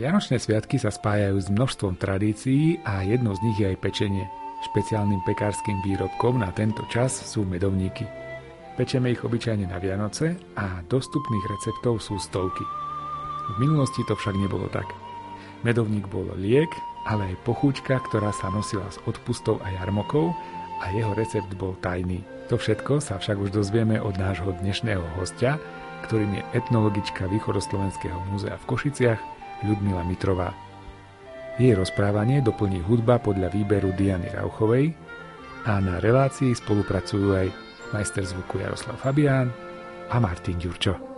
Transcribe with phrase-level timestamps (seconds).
[0.00, 4.24] Vianočné sviatky sa spájajú s množstvom tradícií a jednou z nich je aj pečenie.
[4.64, 8.08] Špeciálnym pekárským výrobkom na tento čas sú medovníky.
[8.80, 12.64] Pečeme ich obyčajne na Vianoce a dostupných receptov sú stovky.
[13.52, 14.88] V minulosti to však nebolo tak.
[15.68, 16.72] Medovník bol liek,
[17.04, 20.32] ale aj pochúčka, ktorá sa nosila s odpustou a jarmokov
[20.80, 22.24] a jeho recept bol tajný.
[22.48, 25.60] To všetko sa však už dozvieme od nášho dnešného hostia,
[26.08, 29.29] ktorým je etnologička Východoslovenského múzea v Košiciach
[29.60, 30.56] Ľudmila Mitrová.
[31.60, 34.96] Jej rozprávanie doplní hudba podľa výberu Diany Rauchovej
[35.68, 37.48] a na relácii spolupracujú aj
[37.92, 39.52] majster zvuku Jaroslav Fabián
[40.08, 41.09] a Martin Ďurčo.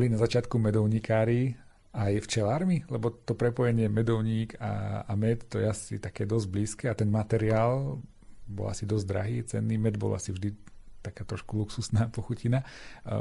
[0.00, 1.60] Boli na začiatku medovníkári
[1.92, 2.88] aj včelármi?
[2.88, 7.12] Lebo to prepojenie medovník a, a med to je asi také dosť blízke a ten
[7.12, 8.00] materiál
[8.48, 10.56] bol asi dosť drahý, cenný med bol asi vždy
[11.04, 12.64] taká trošku luxusná pochutina.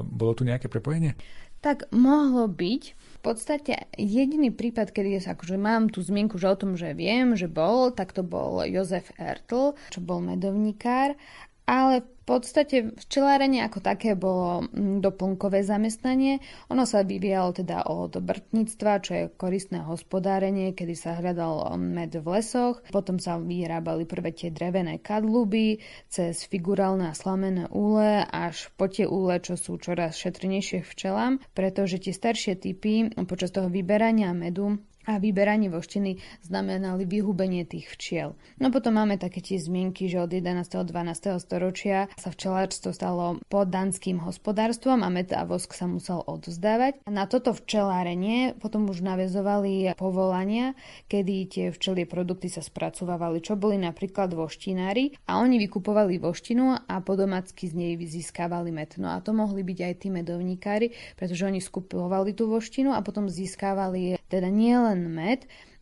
[0.08, 1.20] Bolo tu nejaké prepojenie?
[1.60, 2.84] Tak mohlo byť.
[2.96, 7.36] V podstate jediný prípad, kedy ja akože mám tú zmienku, že o tom, že viem,
[7.36, 11.20] že bol, tak to bol Jozef Ertl, čo bol medovníkár
[11.70, 16.42] ale v podstate včelárenie ako také bolo mm, doplnkové zamestnanie.
[16.74, 22.26] Ono sa vyvíjalo teda od brtníctva, čo je koristné hospodárenie, kedy sa hľadal med v
[22.26, 22.82] lesoch.
[22.90, 29.06] Potom sa vyrábali prvé tie drevené kadluby, cez figurálne a slamené úle, až po tie
[29.06, 34.78] úle, čo sú čoraz šetrnejšie včelám, pretože tie staršie typy počas toho vyberania medu
[35.10, 38.38] a vyberanie voštiny znamenali vyhubenie tých včiel.
[38.62, 40.62] No potom máme také tie zmienky, že od 11.
[40.78, 41.42] a 12.
[41.42, 47.02] storočia sa včelárstvo stalo pod danským hospodárstvom a med a vosk sa musel odzdávať.
[47.10, 50.78] Na toto včelárenie potom už navezovali povolania,
[51.10, 56.96] kedy tie včelie produkty sa spracovávali, čo boli napríklad voštinári a oni vykupovali voštinu a
[57.02, 58.94] po domácky z nej získavali med.
[59.02, 60.88] No a to mohli byť aj tí medovníkári,
[61.18, 65.40] pretože oni skupovali tú voštinu a potom získavali teda nielen nielen med,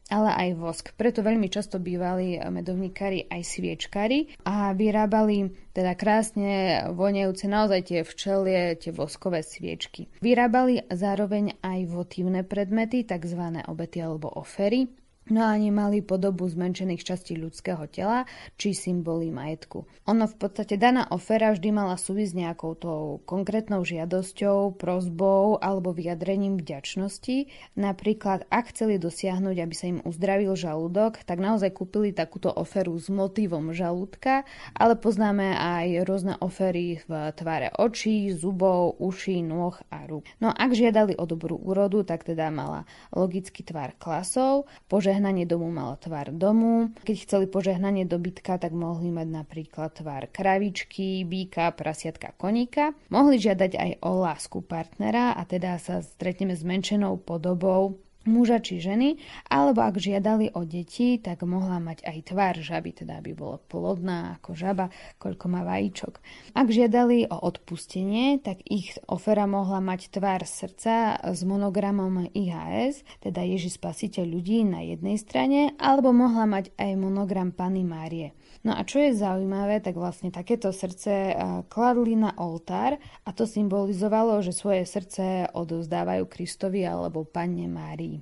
[0.08, 0.86] ale aj vosk.
[0.96, 8.80] Preto veľmi často bývali medovníkári aj sviečkári a vyrábali teda krásne voniajúce naozaj tie včelie,
[8.80, 10.08] tie voskové sviečky.
[10.24, 13.42] Vyrábali zároveň aj votívne predmety, tzv.
[13.68, 14.88] obety alebo ofery,
[15.28, 18.24] No a ani mali podobu zmenšených častí ľudského tela
[18.56, 19.84] či symboly majetku.
[20.08, 26.56] Ono v podstate daná ofera vždy mala súvisť nejakou tou konkrétnou žiadosťou, prozbou alebo vyjadrením
[26.56, 27.52] vďačnosti.
[27.76, 33.12] Napríklad, ak chceli dosiahnuť, aby sa im uzdravil žalúdok, tak naozaj kúpili takúto oferu s
[33.12, 34.48] motívom žalúdka,
[34.80, 40.24] ale poznáme aj rôzne ofery v tvare očí, zubov, uší, nôh a rúk.
[40.40, 45.74] No ak žiadali o dobrú úrodu, tak teda mala logický tvar klasov, pože požehnanie domu
[45.74, 46.94] malo tvar domu.
[47.02, 52.94] Keď chceli požehnanie dobytka, tak mohli mať napríklad tvar kravičky, býka, prasiatka, koníka.
[53.10, 57.98] Mohli žiadať aj o lásku partnera a teda sa stretneme s menšenou podobou
[58.28, 63.24] muža či ženy, alebo ak žiadali o deti, tak mohla mať aj tvar žaby, teda
[63.24, 64.86] aby bola plodná ako žaba,
[65.18, 66.20] koľko má vajíčok.
[66.54, 73.42] Ak žiadali o odpustenie, tak ich ofera mohla mať tvar srdca s monogramom IHS, teda
[73.42, 78.36] Ježi spasiteľ ľudí na jednej strane, alebo mohla mať aj monogram Pany Márie.
[78.68, 81.36] No a čo je zaujímavé, tak vlastne takéto srdce eh,
[81.72, 88.20] kladli na oltár a to symbolizovalo, že svoje srdce odovzdávajú Kristovi alebo Panne Márii.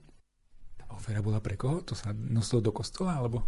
[0.77, 1.81] Tá ofera bola pre koho?
[1.89, 3.41] To sa nosilo do kostola alebo?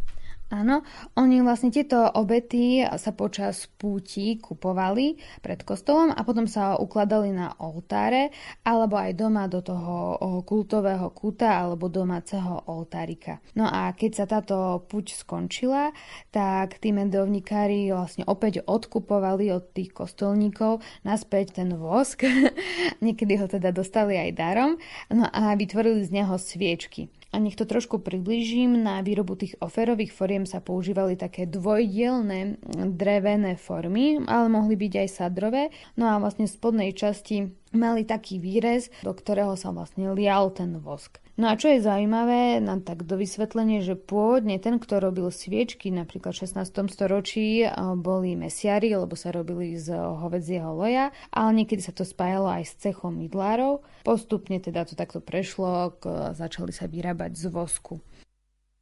[0.47, 0.79] Áno,
[1.19, 7.51] oni vlastne tieto obety sa počas púti kupovali pred kostolom a potom sa ukladali na
[7.59, 8.31] oltáre
[8.63, 10.15] alebo aj doma do toho
[10.47, 13.44] kultového kúta alebo domáceho oltárika.
[13.59, 15.91] No a keď sa táto púť skončila,
[16.31, 22.23] tak tí medovnikári vlastne opäť odkupovali od tých kostolníkov naspäť ten vosk.
[23.03, 24.79] Niekedy ho teda dostali aj darom.
[25.11, 27.11] No a vytvorili z neho sviečky.
[27.37, 32.57] A nech to trošku približím, na výrobu tých oferových foriem sa používali také dvojdielne
[32.97, 35.69] drevené formy, ale mohli byť aj sadrové.
[36.01, 40.81] No a vlastne v spodnej časti mali taký výrez, do ktorého sa vlastne lial ten
[40.81, 41.21] vosk.
[41.37, 45.93] No a čo je zaujímavé, na tak do vysvetlenie, že pôvodne ten, kto robil sviečky,
[45.93, 46.65] napríklad v 16.
[46.89, 47.61] storočí,
[48.01, 52.73] boli mesiari, lebo sa robili z hovedzieho loja, ale niekedy sa to spájalo aj s
[52.81, 53.85] cechom mydlárov.
[54.01, 55.93] Postupne teda to takto prešlo,
[56.33, 58.01] začali sa vyrábať z vosku.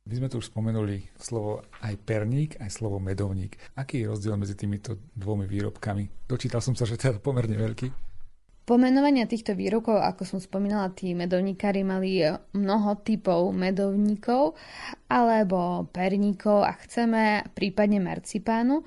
[0.08, 3.60] My sme tu už spomenuli slovo aj perník, aj slovo medovník.
[3.76, 6.24] Aký je rozdiel medzi týmito dvomi výrobkami?
[6.24, 8.15] Dočítal som sa, že je pomerne veľký.
[8.66, 12.26] Pomenovania týchto výrokov, ako som spomínala, tí medovníkári mali
[12.58, 14.58] mnoho typov medovníkov
[15.06, 18.82] alebo perníkov a chceme prípadne marcipánu.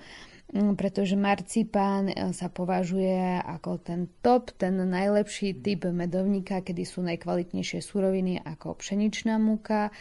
[0.49, 7.05] Mm, pretože marcipán e, sa považuje ako ten top, ten najlepší typ medovníka, kedy sú
[7.05, 9.93] najkvalitnejšie suroviny ako pšeničná múka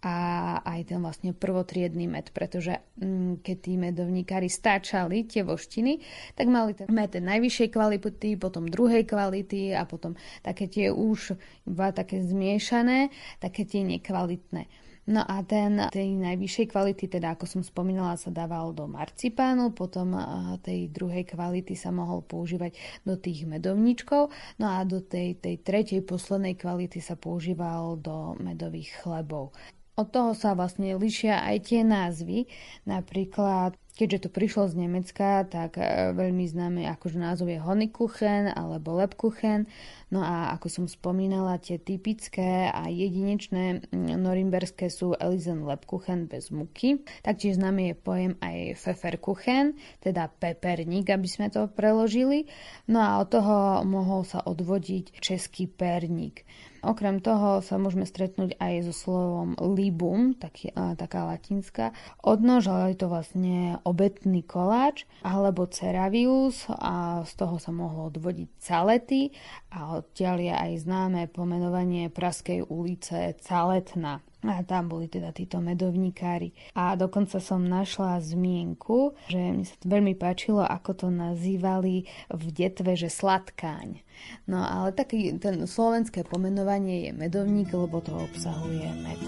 [0.00, 0.16] a
[0.64, 6.00] aj ten vlastne prvotriedný med, pretože mm, keď tí medovníkári stáčali tie voštiny,
[6.32, 11.36] tak mali ten med najvyššej kvality, potom druhej kvality a potom také tie už
[11.68, 14.64] iba také zmiešané, také tie nekvalitné.
[15.10, 20.14] No a ten tej najvyššej kvality, teda ako som spomínala, sa dával do marcipánu, potom
[20.62, 24.30] tej druhej kvality sa mohol používať do tých medovníčkov,
[24.62, 29.50] no a do tej, tej tretej poslednej kvality sa používal do medových chlebov.
[29.98, 32.46] Od toho sa vlastne lišia aj tie názvy.
[32.86, 38.96] Napríklad Keďže to prišlo z Nemecka, tak e, veľmi známe akože názov je Honigkuchen alebo
[38.96, 39.68] Lebkuchen.
[40.10, 47.06] No a ako som spomínala, tie typické a jedinečné norimberské sú Elizen Lebkuchen bez muky.
[47.22, 52.50] Taktiež známe je pojem aj Pfefferkuchen, teda peperník, aby sme to preložili.
[52.90, 56.42] No a od toho mohol sa odvodiť český perník.
[56.80, 61.92] Okrem toho sa môžeme stretnúť aj so slovom libum, taký, taká latinská
[62.24, 68.48] odnož, ale je to vlastne obetný koláč, alebo ceravius a z toho sa mohlo odvodiť
[68.64, 69.28] calety
[69.68, 74.24] a odtiaľ je aj známe pomenovanie Praskej ulice Caletna.
[74.40, 76.56] A tam boli teda títo medovníkári.
[76.72, 82.96] A dokonca som našla zmienku, že mi sa veľmi páčilo, ako to nazývali v detve,
[82.96, 84.00] že sladkáň.
[84.48, 89.20] No ale taký ten slovenské pomenovanie je medovník, lebo to obsahuje med.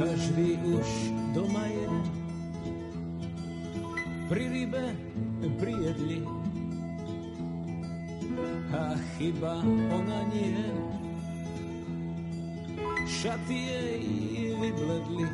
[0.00, 0.88] Každý už
[1.36, 1.86] doma je
[4.24, 4.84] pri rybe
[5.60, 6.24] prijedli
[8.74, 9.62] a chyba
[9.94, 10.54] ona nie
[13.24, 14.04] šaty jej
[14.60, 15.26] vybledli.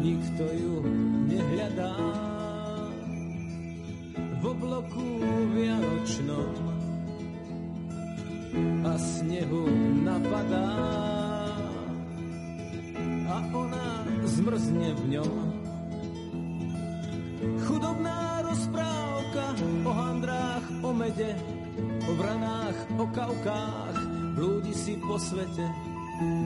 [0.00, 0.74] Nikto ju
[1.28, 1.96] nehľadá
[4.40, 5.06] v obloku
[5.52, 6.56] vianočnom
[8.88, 9.68] a snehu
[10.00, 10.72] napadá
[13.28, 13.88] a ona
[14.24, 15.36] zmrzne v ňom.
[17.68, 18.40] Chudobná
[19.30, 21.36] rozprávka o handrách, o mede,
[22.08, 25.70] o vranách, o kaukách, blúdi si po svete,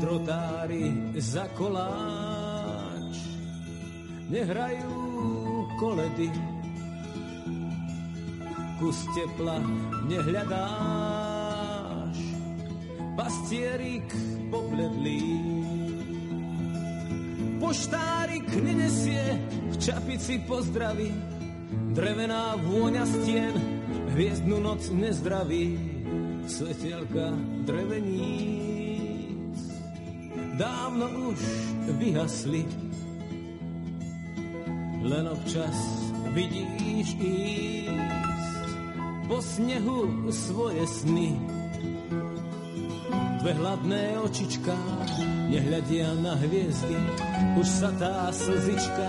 [0.01, 3.17] drotári za koláč.
[4.29, 4.93] Nehrajú
[5.81, 6.29] koledy,
[8.81, 9.61] kus tepla
[10.09, 12.19] nehľadáš,
[13.17, 14.09] pastierik
[14.53, 15.25] pobledlý.
[17.65, 19.41] Poštárik nenesie
[19.73, 21.34] v čapici pozdraví,
[21.95, 23.55] drevená vôňa stien,
[24.15, 25.79] hviezdnu noc nezdraví
[26.45, 27.33] svetelka
[27.65, 29.59] dreveníc
[30.55, 31.41] dávno už
[31.99, 32.63] vyhasli.
[35.05, 35.77] Len občas
[36.33, 38.67] vidíš ísť
[39.29, 41.37] po snehu svoje sny.
[43.45, 44.73] Dve hladné očička
[45.53, 46.97] nehľadia na hviezdy,
[47.61, 49.09] už sa tá slzička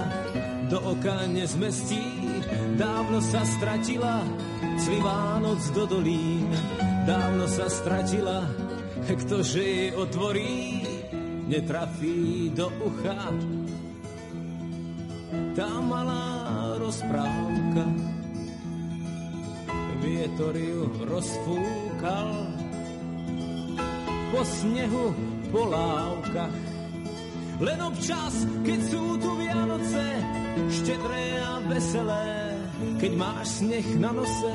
[0.67, 2.24] do oka nezmestí.
[2.75, 4.23] Dávno sa stratila
[4.75, 6.51] clivá noc do dolín
[7.05, 8.49] dávno sa stratila,
[9.05, 10.81] ktože jej otvorí,
[11.45, 13.29] netrafí do ucha.
[15.53, 17.85] Tá malá rozprávka,
[20.01, 22.29] vietor ju rozfúkal,
[24.33, 25.05] po snehu,
[25.53, 26.59] po lávkach,
[27.61, 28.33] len občas,
[28.67, 30.05] keď sú tu Vianoce,
[30.73, 32.34] štedré a veselé.
[32.95, 34.53] Keď máš sneh na nose,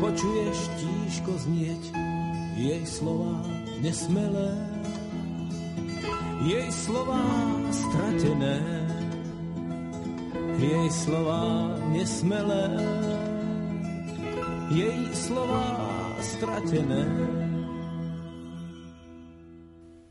[0.00, 1.82] počuješ tížko znieť
[2.56, 3.44] jej slova
[3.84, 4.52] nesmelé.
[6.44, 7.24] Jej slova
[7.72, 8.56] stratené,
[10.60, 12.68] jej slova nesmelé,
[14.68, 15.64] jej slova
[16.20, 17.08] stratené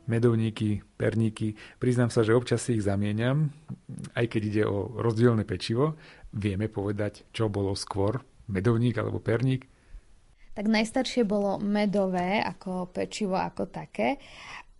[0.04, 1.56] medovníky, perníky.
[1.80, 3.50] Priznám sa, že občas si ich zamieňam,
[4.14, 5.98] aj keď ide o rozdielne pečivo.
[6.34, 9.66] Vieme povedať, čo bolo skôr, medovník alebo perník?
[10.54, 14.22] Tak najstaršie bolo medové ako pečivo ako také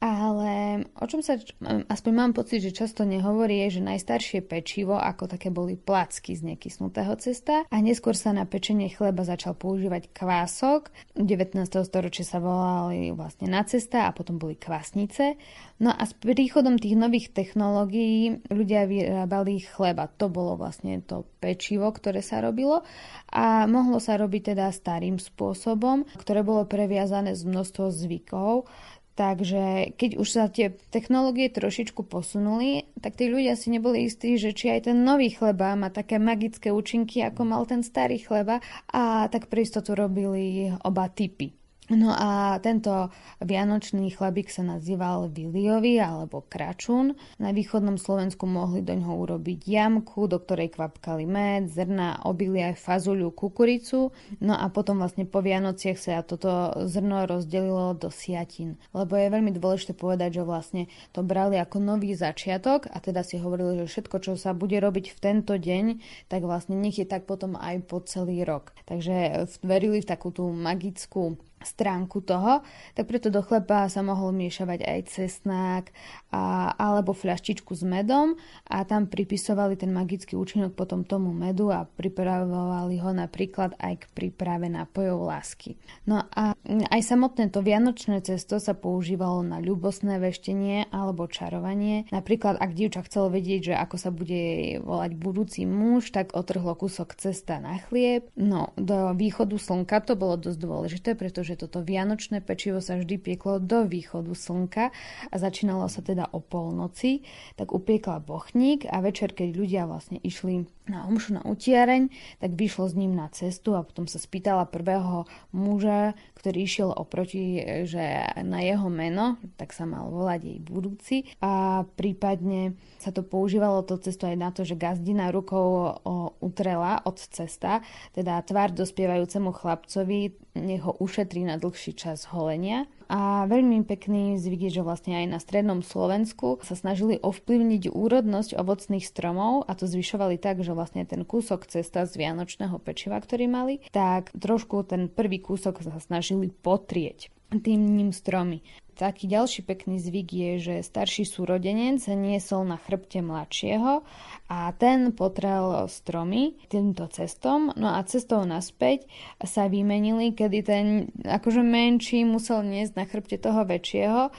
[0.04, 1.40] ale o čom sa,
[1.88, 6.52] aspoň mám pocit, že často nehovorí, je, že najstaršie pečivo ako také boli placky z
[6.52, 10.92] nekysnutého cesta a neskôr sa na pečenie chleba začal používať kvások.
[11.16, 11.56] 19.
[11.88, 15.40] storočia sa volali vlastne na cesta a potom boli kvásnice.
[15.80, 20.12] No a s príchodom tých nových technológií ľudia vyrábali chleba.
[20.20, 22.84] To bolo vlastne to pečivo, ktoré sa robilo
[23.32, 28.68] a mohlo sa robiť teda starým spôsobom, ktoré bolo previazané z množstvo zvykov
[29.14, 34.50] Takže keď už sa tie technológie trošičku posunuli, tak tí ľudia si neboli istí, že
[34.50, 38.59] či aj ten nový chleba má také magické účinky, ako mal ten starý chleba
[38.90, 41.63] a tak pre istotu robili oba typy.
[41.92, 43.12] No a tento
[43.44, 47.12] vianočný chlebík sa nazýval Viliový alebo Kračun.
[47.36, 53.36] Na východnom Slovensku mohli do ňoho urobiť jamku, do ktorej kvapkali med, zrna, obilie, fazuľu,
[53.36, 54.16] kukuricu.
[54.40, 58.80] No a potom vlastne po Vianociach sa toto zrno rozdelilo do siatin.
[58.96, 63.36] Lebo je veľmi dôležité povedať, že vlastne to brali ako nový začiatok a teda si
[63.36, 66.00] hovorili, že všetko, čo sa bude robiť v tento deň,
[66.32, 68.72] tak vlastne nech je tak potom aj po celý rok.
[68.88, 71.36] Takže verili v takú tú magickú
[71.66, 72.61] stránku toho,
[72.94, 75.85] tak preto do chleba sa mohol miešavať aj cesnák
[76.30, 78.37] a, alebo fľaštičku s medom
[78.68, 84.04] a tam pripisovali ten magický účinok potom tomu medu a pripravovali ho napríklad aj k
[84.12, 85.80] príprave nápojov lásky.
[86.04, 92.09] No a aj samotné to vianočné cesto sa používalo na ľubosné veštenie alebo čarovanie.
[92.12, 97.16] Napríklad, ak dievča chcelo vedieť, že ako sa bude volať budúci muž, tak otrhlo kúsok
[97.16, 98.28] cesta na chlieb.
[98.37, 103.14] No, do východu slnka to bolo dosť dôležité, pretože že toto vianočné pečivo sa vždy
[103.23, 104.90] pieklo do východu slnka
[105.30, 107.23] a začínalo sa teda o polnoci,
[107.54, 112.12] tak upiekla bochník a večer, keď ľudia vlastne išli na omšu na utiareň,
[112.44, 115.24] tak vyšlo s ním na cestu a potom sa spýtala prvého
[115.56, 117.56] muža, ktorý išiel oproti,
[117.88, 121.16] že na jeho meno, tak sa mal volať jej budúci.
[121.40, 125.96] A prípadne sa to používalo to cesto aj na to, že gazdina rukou
[126.44, 127.80] utrela od cesta,
[128.12, 134.68] teda tvár dospievajúcemu chlapcovi nech ho ušetrí na dlhší čas holenia a veľmi pekný zvyk
[134.68, 139.84] je, že vlastne aj na strednom Slovensku sa snažili ovplyvniť úrodnosť ovocných stromov a to
[139.84, 145.12] zvyšovali tak, že vlastne ten kúsok cesta z vianočného pečiva, ktorý mali, tak trošku ten
[145.12, 148.66] prvý kúsok sa snažili potrieť tým ním stromy.
[148.94, 154.06] Taký ďalší pekný zvyk je, že starší súrodenec niesol na chrbte mladšieho
[154.46, 157.74] a ten potrel stromy týmto cestom.
[157.74, 159.10] No a cestou naspäť
[159.42, 160.86] sa vymenili, kedy ten
[161.26, 164.30] akože menší musel niesť na chrbte toho väčšieho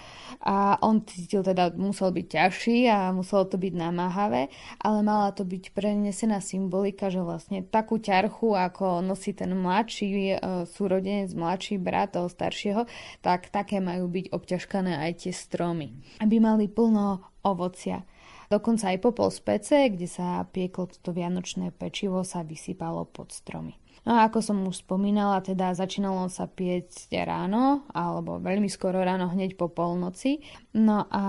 [0.45, 4.47] a on cítil teda, musel byť ťažší a muselo to byť namáhavé,
[4.79, 10.35] ale mala to byť prenesená symbolika, že vlastne takú ťarchu, ako nosí ten mladší e,
[10.69, 12.87] súrodenec, mladší brat toho staršieho,
[13.19, 18.05] tak také majú byť obťažkané aj tie stromy, aby mali plno ovocia.
[18.45, 23.73] Dokonca aj popol z pece, kde sa pieklo toto vianočné pečivo, sa vysypalo pod stromy.
[24.05, 29.33] No a ako som už spomínala, teda začínalo sa piecť ráno, alebo veľmi skoro ráno,
[29.33, 30.45] hneď po polnoci.
[30.77, 31.23] No a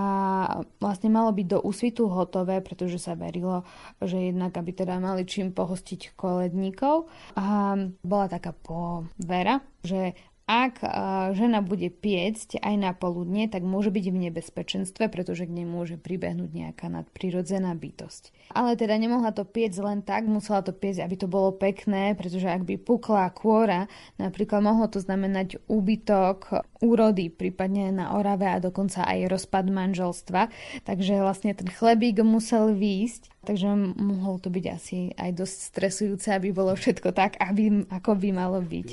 [0.77, 3.65] vlastne malo byť do úsvitu hotové, pretože sa verilo,
[3.97, 7.09] že jednak, aby teda mali čím pohostiť koledníkov.
[7.33, 7.73] A
[8.05, 10.13] bola taká povera, že
[10.47, 10.79] ak
[11.35, 15.99] žena bude piecť aj na poludne, tak môže byť v nebezpečenstve, pretože k nej môže
[15.99, 18.55] pribehnúť nejaká nadprirodzená bytosť.
[18.55, 22.47] Ale teda nemohla to piecť len tak, musela to piecť, aby to bolo pekné, pretože
[22.47, 29.03] ak by pukla kôra, napríklad mohlo to znamenať úbytok úrody, prípadne na orave a dokonca
[29.03, 30.47] aj rozpad manželstva.
[30.87, 36.51] Takže vlastne ten chlebík musel výjsť takže mohol to byť asi aj dosť stresujúce, aby
[36.51, 38.87] bolo všetko tak, aby, ako by malo byť.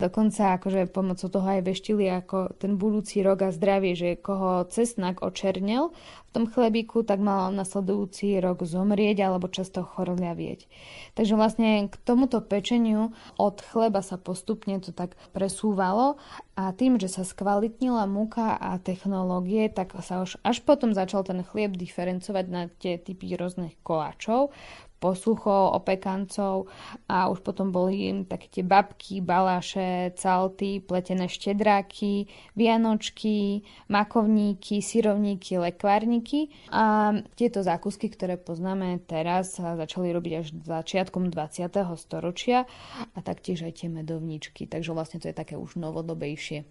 [0.00, 5.20] Dokonca akože pomocou toho aj veštili ako ten budúci rok a zdravie, že koho cesnak
[5.20, 5.92] očernel,
[6.38, 10.70] tom chlebíku, tak mal nasledujúci rok zomrieť alebo často chorľavieť.
[11.18, 16.14] Takže vlastne k tomuto pečeniu od chleba sa postupne to tak presúvalo
[16.54, 21.42] a tým, že sa skvalitnila múka a technológie, tak sa už až potom začal ten
[21.42, 24.54] chlieb diferencovať na tie typy rôznych koláčov
[24.98, 26.66] posluchov, opekancov
[27.06, 32.26] a už potom boli také tie babky, baláše, calty, pletené štedráky,
[32.58, 41.30] vianočky, makovníky, syrovníky, lekvárniky a tieto zákusky, ktoré poznáme teraz, sa začali robiť až začiatkom
[41.30, 41.70] 20.
[41.94, 42.66] storočia
[43.14, 46.66] a taktiež aj tie medovničky, takže vlastne to je také už novodobejšie.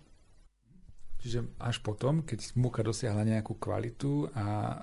[1.18, 4.78] Čiže až potom, keď múka dosiahla nejakú kvalitu a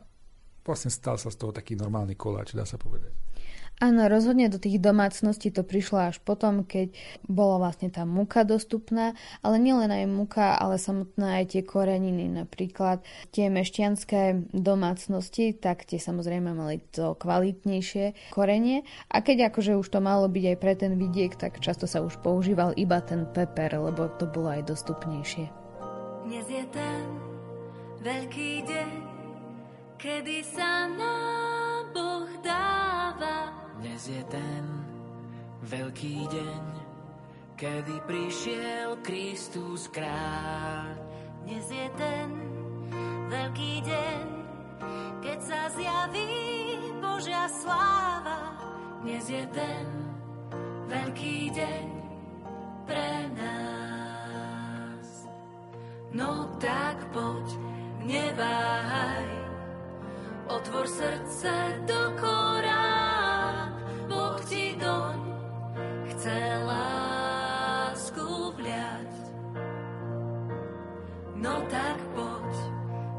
[0.67, 3.13] vlastne stal sa z toho taký normálny koláč, dá sa povedať.
[3.83, 6.95] Áno, rozhodne do tých domácností to prišlo až potom, keď
[7.27, 13.03] bola vlastne tá muka dostupná, ale nielen aj muka, ale samotné aj tie koreniny, napríklad
[13.35, 19.99] tie mešťanské domácnosti, tak tie samozrejme mali to kvalitnejšie korenie a keď akože už to
[19.99, 24.07] malo byť aj pre ten vidiek, tak často sa už používal iba ten peper, lebo
[24.23, 25.51] to bolo aj dostupnejšie.
[26.31, 27.03] Dnes je ten
[28.07, 28.91] veľký deň,
[29.99, 34.65] kedy sa nám Boh dáva dnes je ten
[35.69, 36.65] veľký deň,
[37.53, 40.97] kedy prišiel Kristus kráľ.
[41.45, 42.29] Dnes je ten
[43.29, 44.25] veľký deň,
[45.21, 46.33] keď sa zjaví
[46.97, 48.57] Božia sláva.
[49.05, 49.85] Dnes je ten
[50.89, 51.87] veľký deň
[52.89, 55.09] pre nás.
[56.17, 57.47] No tak poď,
[58.09, 59.29] neváhaj,
[60.49, 61.53] otvor srdce
[61.85, 63.14] do korán
[66.25, 69.13] chce lásku vliať.
[71.37, 72.55] No tak poď,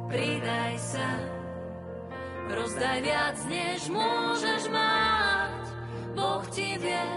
[0.09, 1.09] pridaj sa,
[2.49, 5.63] rozdaj viac, než môžeš mať.
[6.17, 7.07] Boh ti vie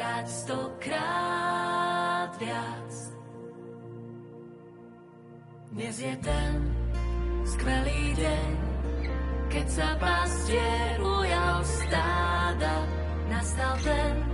[0.00, 2.92] dať stokrát viac.
[5.76, 6.56] Dnes je ten
[7.44, 8.50] skvelý deň,
[9.52, 12.74] keď sa pastier ujal stáda,
[13.28, 14.29] nastal ten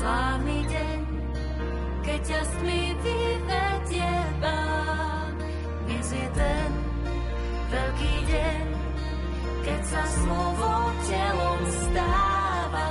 [0.00, 1.00] slávny deň,
[2.00, 5.32] keď ťa s tmy vyvedie Pán.
[5.84, 6.70] Dnes je ten
[7.68, 8.64] veľký deň,
[9.60, 10.72] keď sa slovo
[11.04, 12.88] telom stáva.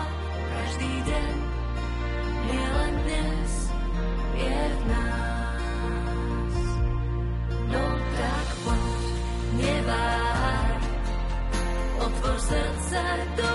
[0.54, 1.34] Každý deň,
[2.46, 3.52] nielen dnes,
[4.38, 6.58] je v nás.
[7.74, 7.86] No
[8.22, 9.02] tak poď,
[9.58, 10.82] neváž,
[12.06, 13.02] otvor srdce
[13.34, 13.50] do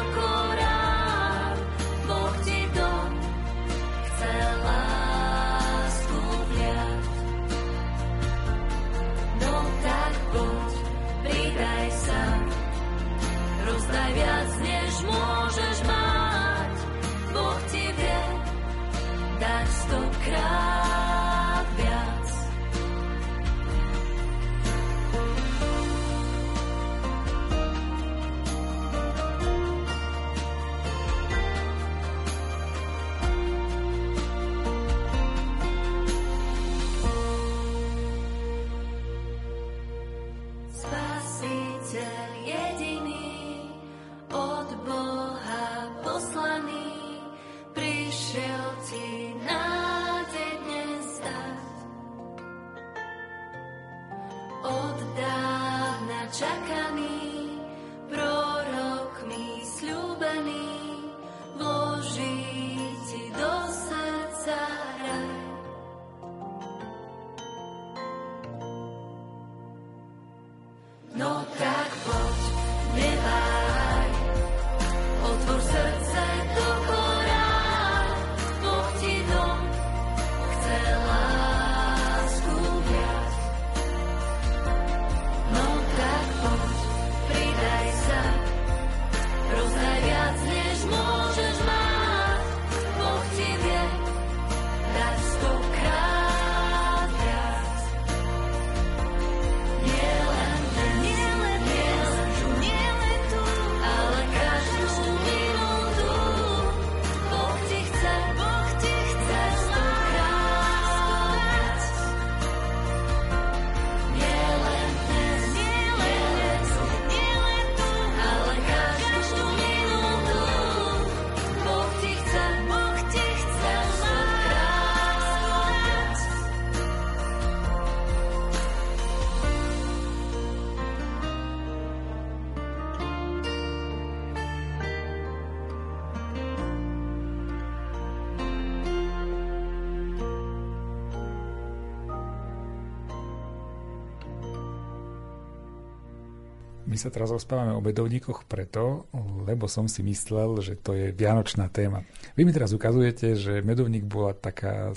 [147.04, 149.04] sa teraz rozprávame o medovníkoch preto,
[149.44, 152.00] lebo som si myslel, že to je vianočná téma.
[152.32, 154.96] Vy mi teraz ukazujete, že medovník bola taká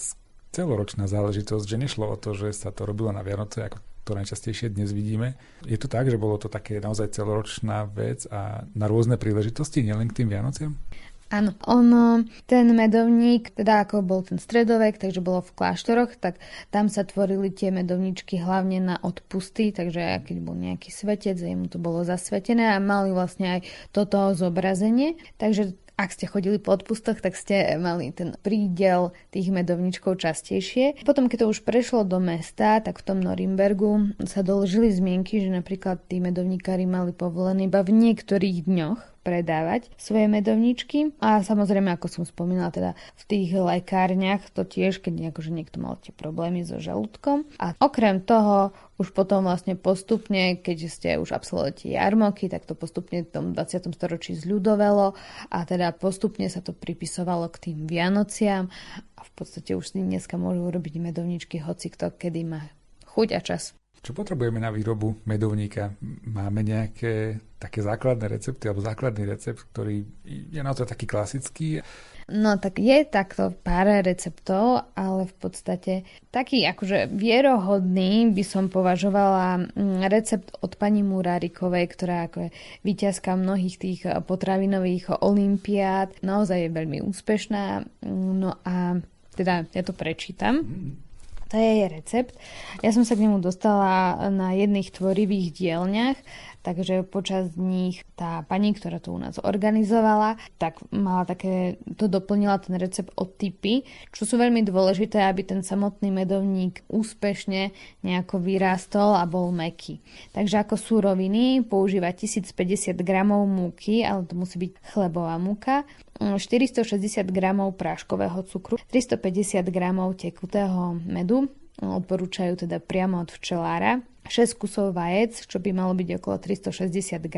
[0.56, 4.72] celoročná záležitosť, že nešlo o to, že sa to robilo na Vianoce, ako to najčastejšie
[4.72, 5.36] dnes vidíme.
[5.68, 10.08] Je to tak, že bolo to také naozaj celoročná vec a na rôzne príležitosti, nielen
[10.08, 10.80] k tým Vianociam?
[11.28, 16.40] Áno, ono, ten medovník, teda ako bol ten stredovek, takže bolo v kláštoroch, tak
[16.72, 21.84] tam sa tvorili tie medovničky hlavne na odpusty, takže keď bol nejaký svetec, mu to
[21.84, 25.20] bolo zasvetené a mali vlastne aj toto zobrazenie.
[25.36, 31.02] Takže ak ste chodili po odpustoch, tak ste mali ten prídel tých medovničkov častejšie.
[31.02, 35.50] Potom, keď to už prešlo do mesta, tak v tom Norimbergu sa doložili zmienky, že
[35.50, 41.12] napríklad tí medovníkári mali povolené iba v niektorých dňoch predávať svoje medovničky.
[41.20, 46.00] A samozrejme, ako som spomínala, teda v tých lekárniach to tiež, keď akože niekto mal
[46.00, 47.44] tie problémy so žalúdkom.
[47.60, 53.22] A okrem toho už potom vlastne postupne, keď ste už absolvovali jarmoky, tak to postupne
[53.22, 53.94] v tom 20.
[53.94, 55.14] storočí zľudovelo
[55.54, 58.74] a teda postupne sa to pripisovalo k tým Vianociam
[59.14, 62.62] a v podstate už si dneska môžu urobiť medovničky hoci kto, kedy má
[63.06, 63.78] chuť a čas.
[63.98, 65.98] Čo potrebujeme na výrobu medovníka?
[66.30, 71.82] Máme nejaké také základné recepty alebo základný recept, ktorý je na to taký klasický?
[72.28, 75.94] No tak je takto pár receptov, ale v podstate
[76.28, 82.50] taký akože vierohodný by som považovala mm, recept od pani Murárikovej, ktorá ako je
[82.84, 86.20] víťazka mnohých tých potravinových olimpiád.
[86.20, 87.88] Naozaj je veľmi úspešná.
[88.12, 89.00] No a
[89.40, 90.68] teda ja to prečítam.
[90.68, 91.07] Mm.
[91.48, 92.36] To je jej recept.
[92.84, 96.20] Ja som sa k nemu dostala na jedných tvorivých dielňach,
[96.68, 102.60] takže počas nich tá pani, ktorá to u nás organizovala, tak mala také, to doplnila
[102.60, 107.72] ten recept od typy, čo sú veľmi dôležité, aby ten samotný medovník úspešne
[108.04, 110.04] nejako vyrástol a bol meký.
[110.36, 117.40] Takže ako súroviny používa 1050 gramov múky, ale to musí byť chlebová múka, 460 g
[117.78, 119.78] práškového cukru, 350 g
[120.18, 126.36] tekutého medu, odporúčajú teda priamo od včelára, 6 kusov vajec, čo by malo byť okolo
[126.42, 127.38] 360 g,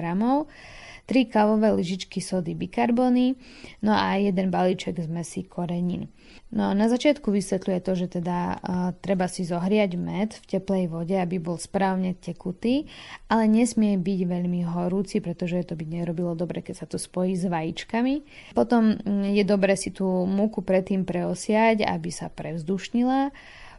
[1.09, 3.35] 3 kávové lyžičky sody bikarbony,
[3.81, 6.07] no a jeden balíček zmesí korenín.
[6.49, 11.13] No na začiatku vysvetľuje to, že teda uh, treba si zohriať med v teplej vode,
[11.13, 12.89] aby bol správne tekutý,
[13.29, 17.45] ale nesmie byť veľmi horúci, pretože to by nerobilo dobre, keď sa to spojí s
[17.45, 18.25] vajíčkami.
[18.57, 23.29] Potom um, je dobre si tú múku predtým preosiať, aby sa prevzdušnila.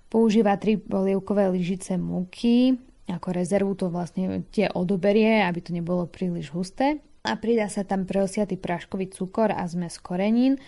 [0.06, 2.78] Používa 3 polievkové lyžice múky,
[3.10, 7.02] ako rezervu to vlastne tie odoberie, aby to nebolo príliš husté.
[7.26, 10.62] A pridá sa tam preosiatý práškový cukor a zmes korenín.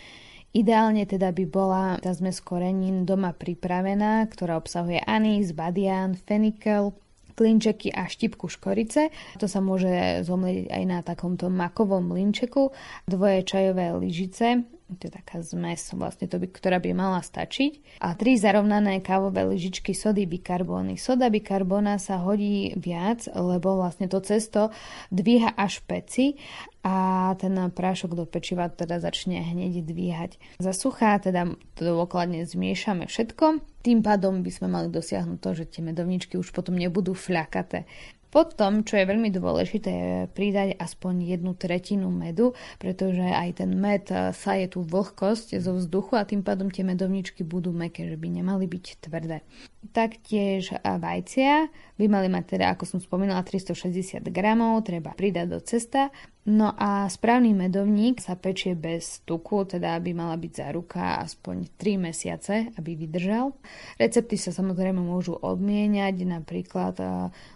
[0.53, 6.93] Ideálne teda by bola tá zmes korenín doma pripravená, ktorá obsahuje anís, badian, fenikel,
[7.33, 9.09] klinčeky a štipku škorice.
[9.41, 12.69] To sa môže zomliť aj na takomto makovom linčeku.
[13.09, 18.01] Dvoje čajové lyžice, to je taká zmes, vlastne to by, ktorá by mala stačiť.
[18.05, 21.01] A tri zarovnané kávové lyžičky sody bikarbóny.
[21.01, 24.75] Soda bikarbóna sa hodí viac, lebo vlastne to cesto
[25.13, 26.41] dvíha až peci
[26.83, 30.31] a ten prášok do pečiva teda začne hneď dvíhať.
[30.59, 33.63] Za suchá teda to dôkladne zmiešame všetko.
[33.83, 37.87] Tým pádom by sme mali dosiahnuť to, že tie medovničky už potom nebudú fľakaté.
[38.33, 44.09] Potom, čo je veľmi dôležité, je pridať aspoň jednu tretinu medu, pretože aj ten med
[44.09, 48.40] eh, saje tú vlhkosť zo vzduchu a tým pádom tie medovničky budú meké, že by
[48.40, 49.45] nemali byť tvrdé.
[49.92, 51.68] Taktiež eh, vajcia
[52.01, 56.09] by mali mať teda, ako som spomínala, 360 gramov, treba pridať do cesta.
[56.42, 62.03] No a správny medovník sa pečie bez tuku, teda by mala byť záruka aspoň 3
[62.11, 63.55] mesiace, aby vydržal.
[63.95, 66.99] Recepty sa samozrejme môžu odmieniať, napríklad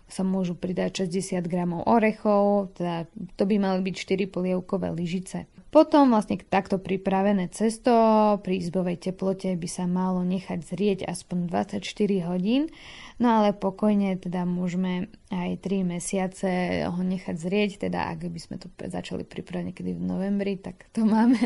[0.06, 5.50] sa môžu pridať 60 gramov orechov, teda to by mali byť 4 polievkové lyžice.
[5.74, 7.92] Potom vlastne takto pripravené cesto
[8.40, 11.84] pri izbovej teplote by sa malo nechať zrieť aspoň 24
[12.32, 12.72] hodín,
[13.20, 16.48] no ale pokojne teda môžeme aj 3 mesiace
[16.86, 21.04] ho nechať zrieť, teda ak by sme to začali pripravať niekedy v novembri, tak to
[21.04, 21.36] máme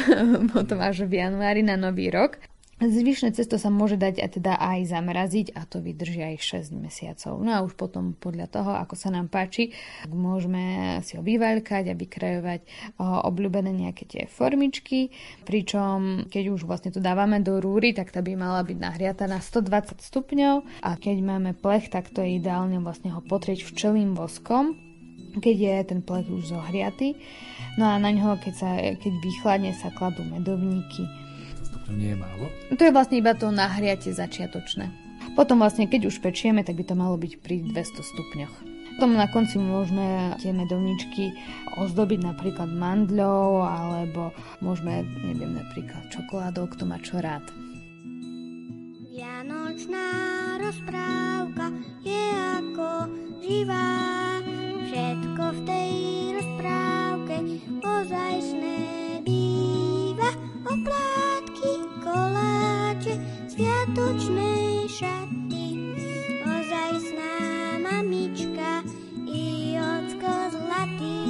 [0.56, 2.40] potom až v januári na nový rok.
[2.78, 7.42] Zvyšné cesto sa môže dať a teda aj zamraziť a to vydrží aj 6 mesiacov.
[7.42, 9.74] No a už potom podľa toho, ako sa nám páči,
[10.06, 12.60] môžeme si ho vyvaľkať a vykrajovať
[13.02, 15.10] obľúbené nejaké tie formičky,
[15.42, 19.42] pričom keď už vlastne to dávame do rúry, tak tá by mala byť nahriata na
[19.42, 24.78] 120 stupňov a keď máme plech, tak to je ideálne vlastne ho potrieť včelým voskom,
[25.42, 27.18] keď je ten plech už zohriatý.
[27.74, 31.27] No a na ňo, keď, sa, keď vychladne, sa kladú medovníky
[31.88, 32.52] to nie je málo?
[32.68, 34.92] To je vlastne iba to nahriate začiatočné.
[35.32, 38.54] Potom vlastne, keď už pečieme, tak by to malo byť pri 200 stupňoch.
[38.98, 41.30] Potom na konci môžeme tie medovničky
[41.78, 47.46] ozdobiť napríklad mandľou alebo môžeme, neviem, napríklad čokoládou, kto má čo rád.
[49.14, 50.06] Vianočná
[50.58, 51.70] rozprávka
[52.02, 52.26] je
[52.58, 52.90] ako
[53.38, 53.94] živá.
[54.90, 55.92] Všetko v tej
[56.34, 57.36] rozprávke
[57.78, 58.97] ozajšné.
[60.68, 61.72] Oplátky,
[62.04, 63.14] koláče,
[63.48, 65.66] sviatočné šaty.
[66.44, 67.32] Ozajstná
[67.80, 68.84] mamička
[69.32, 71.20] i ocko zlatý.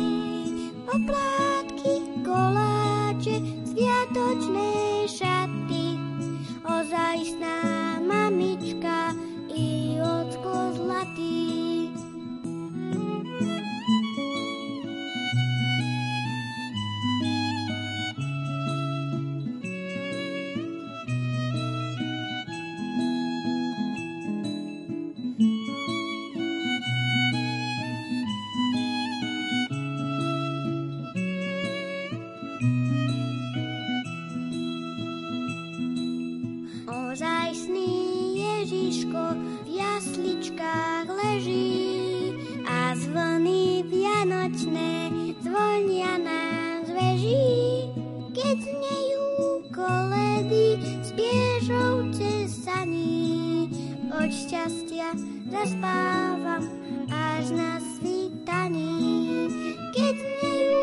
[0.90, 1.94] Oplátky,
[2.27, 5.87] koláče, sviatočné šaty.
[6.66, 7.57] Ozajstná
[8.03, 9.14] mamička
[9.55, 11.58] i ocko zlatý.
[38.88, 42.33] Ježiško v jasličkách leží
[42.64, 45.12] a zvony vianočné
[45.44, 47.53] zvonia nám z veží.
[48.33, 49.29] Keď znejú
[49.77, 53.68] koledy z biežovce saní,
[54.09, 55.12] od šťastia
[55.53, 56.64] zaspávam
[57.12, 59.53] až na svítaní.
[59.92, 60.81] Keď znejú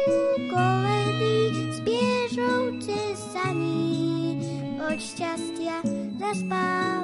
[0.54, 1.38] koledy
[1.74, 4.38] z biežovce saní,
[4.78, 5.82] od šťastia
[6.22, 6.95] zaspávam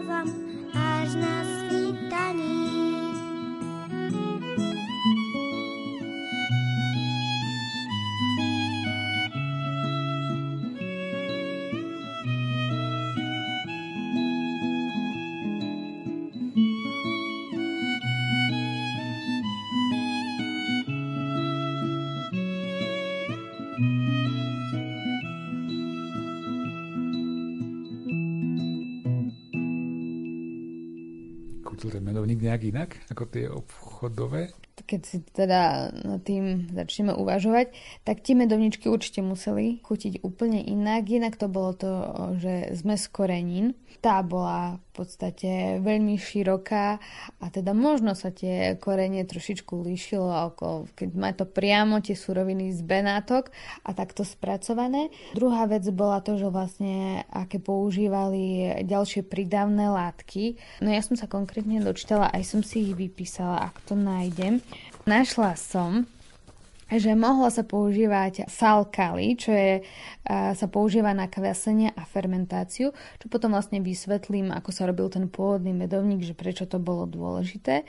[32.51, 34.51] nejak inak ako tie obchodové?
[34.85, 41.07] keď si teda nad tým začneme uvažovať, tak tie medovničky určite museli chutiť úplne inak.
[41.07, 41.91] Inak to bolo to,
[42.41, 43.65] že sme z korenín.
[44.01, 46.99] Tá bola v podstate veľmi široká
[47.39, 52.75] a teda možno sa tie korenie trošičku líšilo, ako keď má to priamo tie suroviny
[52.75, 53.55] z Benátok
[53.87, 55.07] a takto spracované.
[55.31, 60.59] Druhá vec bola to, že vlastne aké používali ďalšie pridavné látky.
[60.83, 64.59] No ja som sa konkrétne dočítala, aj som si ich vypísala, ak to nájdem.
[65.07, 66.03] Našla som,
[66.91, 69.73] že mohlo sa používať salkali, čo je,
[70.27, 75.71] sa používa na kvasenie a fermentáciu, čo potom vlastne vysvetlím, ako sa robil ten pôvodný
[75.71, 77.87] medovník, že prečo to bolo dôležité.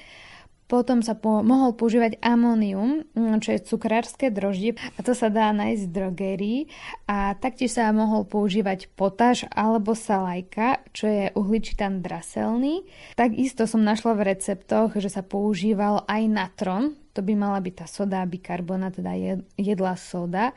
[0.71, 3.05] Potom sa po, mohol používať amonium,
[3.45, 6.61] čo je cukrárske droždie a to sa dá nájsť v drogérii
[7.05, 12.89] a taktiež sa mohol používať potáž alebo salajka, čo je uhličitan draselný.
[13.21, 17.87] Takisto som našla v receptoch, že sa používal aj natron, to by mala byť tá
[17.89, 19.13] soda bikarbona, teda
[19.57, 20.57] jedla soda.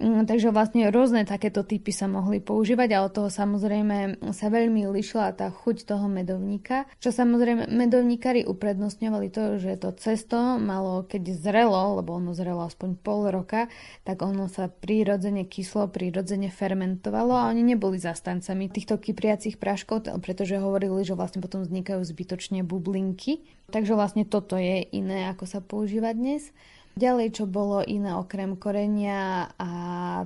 [0.00, 4.88] Mm, takže vlastne rôzne takéto typy sa mohli používať a od toho samozrejme sa veľmi
[4.88, 6.88] lišila tá chuť toho medovníka.
[6.96, 12.96] Čo samozrejme medovníkari uprednostňovali to, že to cesto malo, keď zrelo, lebo ono zrelo aspoň
[13.04, 13.68] pol roka,
[14.00, 20.56] tak ono sa prirodzene kyslo, prirodzene fermentovalo a oni neboli zastancami týchto kypriacich práškov, pretože
[20.56, 23.44] hovorili, že vlastne potom vznikajú zbytočne bublinky.
[23.68, 26.48] Takže vlastne toto je iné, ako sa používa dnes.
[26.92, 29.70] Ďalej, čo bolo iné okrem korenia a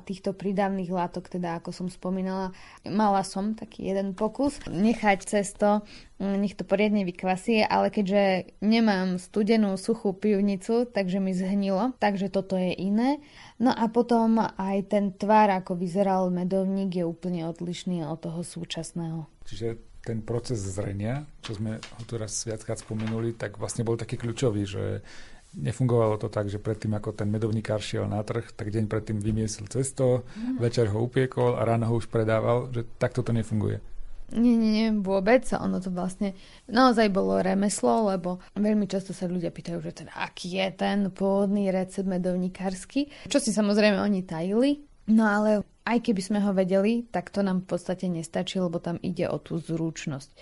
[0.02, 2.50] týchto prídavných látok, teda ako som spomínala,
[2.82, 5.86] mala som taký jeden pokus nechať cesto,
[6.18, 12.58] nech to poriadne vykvasie, ale keďže nemám studenú suchú pivnicu, takže mi zhnilo, takže toto
[12.58, 13.22] je iné.
[13.62, 19.30] No a potom aj ten tvar, ako vyzeral medovník, je úplne odlišný od toho súčasného.
[19.46, 24.62] Čiže ten proces zrenia, čo sme ho teraz viackrát spomenuli, tak vlastne bol taký kľúčový,
[24.62, 25.02] že
[25.56, 29.64] Nefungovalo to tak, že predtým, ako ten medovníkár šiel na trh, tak deň predtým vymiesil
[29.72, 30.60] cesto, mm.
[30.60, 33.80] večer ho upiekol a ráno ho už predával, že takto to nefunguje.
[34.34, 35.46] Nie, nie, nie, vôbec.
[35.54, 36.34] Ono to vlastne
[36.66, 41.70] naozaj bolo remeslo, lebo veľmi často sa ľudia pýtajú, že teda aký je ten pôvodný
[41.70, 44.82] recept medovníkársky, čo si samozrejme oni tajili.
[45.06, 48.98] No ale aj keby sme ho vedeli, tak to nám v podstate nestačí, lebo tam
[48.98, 50.34] ide o tú zručnosť.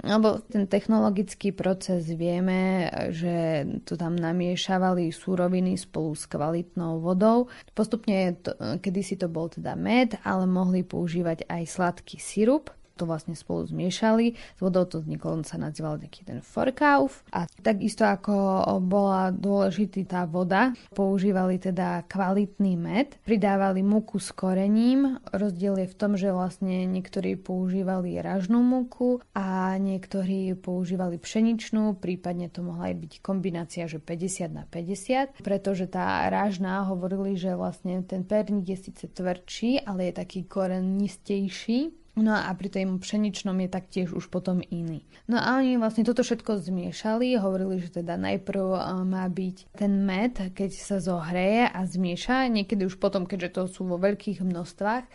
[0.00, 7.52] Lebo ten technologický proces vieme, že tu tam namiešavali súroviny spolu s kvalitnou vodou.
[7.76, 12.72] Postupne, to, kedysi to bol teda med, ale mohli používať aj sladký sirup.
[13.00, 14.36] To vlastne spolu zmiešali.
[14.36, 17.24] S vodou to vzniklo, on sa nazýval taký ten forkauf.
[17.32, 25.16] A takisto ako bola dôležitý tá voda, používali teda kvalitný med, pridávali múku s korením.
[25.32, 32.52] Rozdiel je v tom, že vlastne niektorí používali ražnú múku a niektorí používali pšeničnú, prípadne
[32.52, 38.02] to mohla aj byť kombinácia, že 50 na 50, pretože tá rážná hovorili, že vlastne
[38.04, 43.68] ten perník je síce tvrdší, ale je taký korenistejší, No a pri tom pšeničnom je
[43.70, 45.06] taktiež už potom iný.
[45.30, 48.64] No a oni vlastne toto všetko zmiešali, hovorili, že teda najprv
[49.06, 53.86] má byť ten med, keď sa zohreje a zmieša, niekedy už potom, keďže to sú
[53.86, 55.06] vo veľkých množstvách,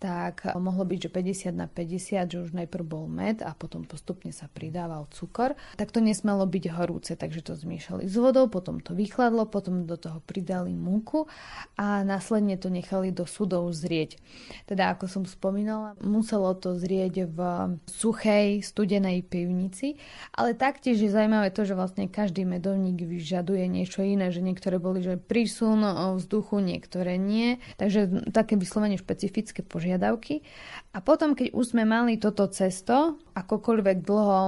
[0.00, 4.32] tak mohlo byť, že 50 na 50, že už najprv bol med a potom postupne
[4.32, 5.52] sa pridával cukor.
[5.76, 10.00] Tak to nesmelo byť horúce, takže to zmiešali s vodou, potom to vychladlo, potom do
[10.00, 11.28] toho pridali múku
[11.76, 14.16] a následne to nechali do sudov zrieť.
[14.64, 17.38] Teda ako som spomínala, muselo to zrieť v
[17.84, 20.00] suchej, studenej pivnici,
[20.32, 25.04] ale taktiež je zaujímavé to, že vlastne každý medovník vyžaduje niečo iné, že niektoré boli,
[25.04, 25.84] že prísun
[26.16, 30.46] vzduchu, niektoré nie, takže také vyslovene špecifické požiadavky požiadavky.
[30.94, 34.38] A potom, keď už sme mali toto cesto, akokoľvek dlho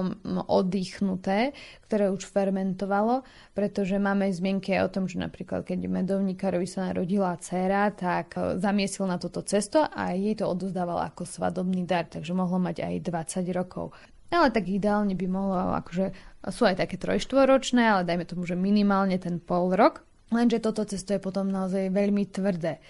[0.46, 1.54] oddychnuté,
[1.86, 7.90] ktoré už fermentovalo, pretože máme zmienky o tom, že napríklad keď medovníkarovi sa narodila dcéra,
[7.94, 12.86] tak zamiesil na toto cesto a jej to odozdával ako svadobný dar, takže mohlo mať
[12.86, 13.94] aj 20 rokov.
[14.32, 16.10] Ale tak ideálne by mohlo, akože
[16.50, 20.02] sú aj také trojštvoročné, ale dajme tomu, že minimálne ten pol rok.
[20.32, 22.80] Lenže toto cesto je potom naozaj veľmi tvrdé.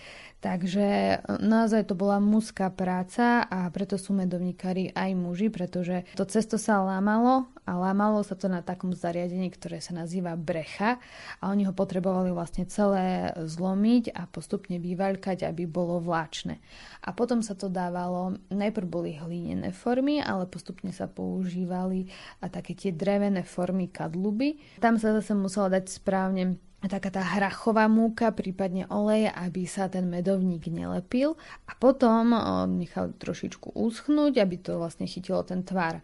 [0.42, 6.26] Takže e, naozaj to bola mužská práca a preto sú medovníkari aj muži, pretože to
[6.26, 10.98] cesto sa lámalo a lámalo sa to na takom zariadení, ktoré sa nazýva brecha
[11.38, 16.58] a oni ho potrebovali vlastne celé zlomiť a postupne vyvaľkať, aby bolo vláčne.
[17.06, 22.10] A potom sa to dávalo, najprv boli hlínené formy, ale postupne sa používali
[22.42, 24.58] a také tie drevené formy kadluby.
[24.82, 26.58] Tam sa zase muselo dať správne
[26.90, 32.34] taká tá hrachová múka, prípadne olej, aby sa ten medovník nelepil a potom
[32.74, 36.02] nechali trošičku uschnúť, aby to vlastne chytilo ten tvar.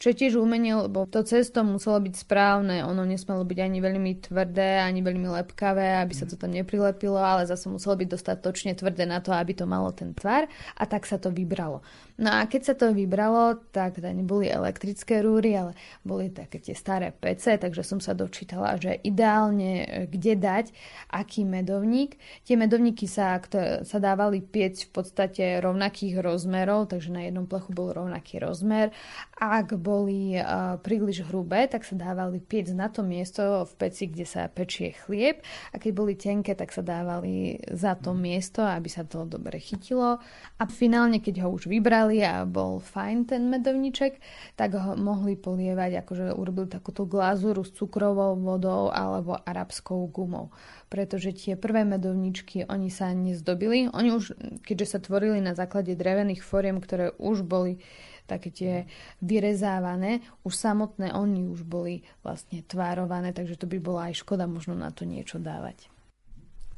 [0.00, 4.12] Čo je tiež umenie, lebo to cesto muselo byť správne, ono nesmelo byť ani veľmi
[4.24, 9.04] tvrdé, ani veľmi lepkavé, aby sa to tam neprilepilo, ale zase muselo byť dostatočne tvrdé
[9.04, 11.84] na to, aby to malo ten tvar a tak sa to vybralo.
[12.20, 16.76] No a keď sa to vybralo, tak teda neboli elektrické rúry, ale boli také tie
[16.76, 20.66] staré PC, takže som sa dočítala, že ideálne e, kde dať,
[21.12, 22.20] aký medovník.
[22.44, 27.72] Tie medovníky sa, ktoré sa dávali piec v podstate rovnakých rozmerov, takže na jednom plechu
[27.72, 28.92] bol rovnaký rozmer.
[29.40, 34.22] Ak boli uh, príliš hrubé, tak sa dávali piec na to miesto v peci, kde
[34.22, 35.42] sa pečie chlieb
[35.74, 40.22] a keď boli tenké, tak sa dávali za to miesto, aby sa to dobre chytilo.
[40.60, 44.22] A finálne, keď ho už vybrali, a bol fajn ten medovníček,
[44.54, 50.54] tak ho mohli polievať, akože urobili takúto glazúru s cukrovou vodou alebo arabskou gumou.
[50.86, 53.90] Pretože tie prvé medovničky, oni sa nezdobili.
[53.90, 57.82] Oni už, keďže sa tvorili na základe drevených foriem, ktoré už boli
[58.30, 58.74] také tie
[59.18, 64.78] vyrezávané, už samotné oni už boli vlastne tvárované, takže to by bola aj škoda možno
[64.78, 65.90] na to niečo dávať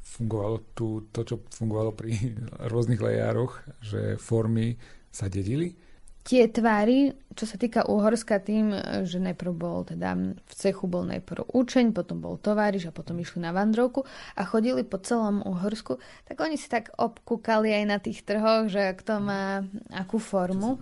[0.03, 2.13] fungovalo tu to, čo fungovalo pri
[2.71, 4.77] rôznych lejároch, že formy
[5.09, 5.73] sa dedili?
[6.23, 8.71] Tie tvary, čo sa týka Uhorska tým,
[9.03, 13.43] že najprv bol teda v cechu bol najprv učeň, potom bol továriš a potom išli
[13.43, 14.07] na vandrovku
[14.39, 18.95] a chodili po celom Uhorsku, tak oni si tak obkúkali aj na tých trhoch, že
[18.95, 20.79] kto má akú formu,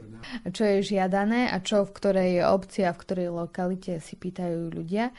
[0.54, 5.10] čo je žiadané a čo v ktorej obci a v ktorej lokalite si pýtajú ľudia.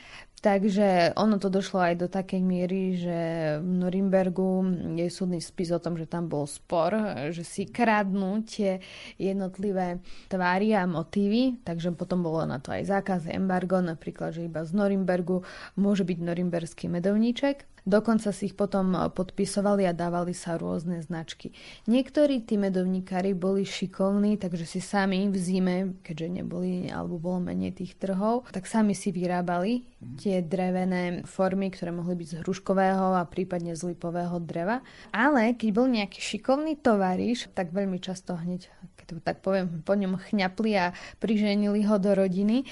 [0.42, 3.18] Takže ono to došlo aj do takej miery, že
[3.62, 4.66] v Norimbergu
[4.98, 6.98] je súdny spis o tom, že tam bol spor,
[7.30, 8.82] že si kradnú tie
[9.22, 14.66] jednotlivé tvári a motívy, takže potom bolo na to aj zákaz, embargo, napríklad, že iba
[14.66, 15.46] z Norimbergu
[15.78, 17.71] môže byť norimberský medovníček.
[17.82, 21.50] Dokonca si ich potom podpisovali a dávali sa rôzne značky.
[21.90, 25.76] Niektorí tí medovníkári boli šikovní, takže si sami v zime,
[26.06, 29.82] keďže neboli alebo bolo menej tých trhov, tak sami si vyrábali
[30.22, 34.86] tie drevené formy, ktoré mohli byť z hruškového a prípadne z lipového dreva.
[35.10, 38.70] Ale keď bol nejaký šikovný tovariš, tak veľmi často hneď
[39.02, 42.62] keď to tak poviem, po ňom chňapli a priženili ho do rodiny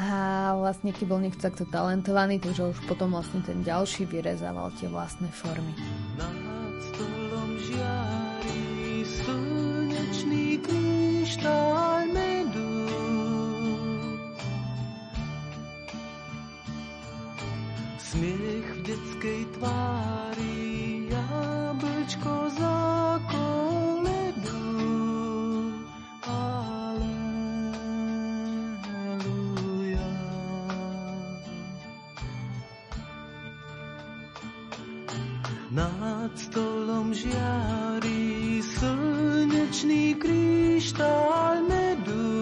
[0.00, 0.08] a
[0.56, 4.08] vlastne keď bol niekto takto talentovaný, takže už potom vlastne ten ďalší
[4.54, 5.74] vyrezával tie vlastné formy.
[6.14, 12.70] Nad stolom žiari slnečný kryštál medu
[17.98, 22.83] Smiech v detskej tvári, jablčko za
[36.24, 42.40] Nad stolom žiari slnečný kryštál medu.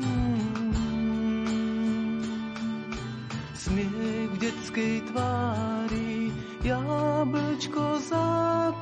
[0.00, 0.64] Mm.
[3.52, 6.32] Smiech v detskej tvári,
[6.64, 8.72] jablčko za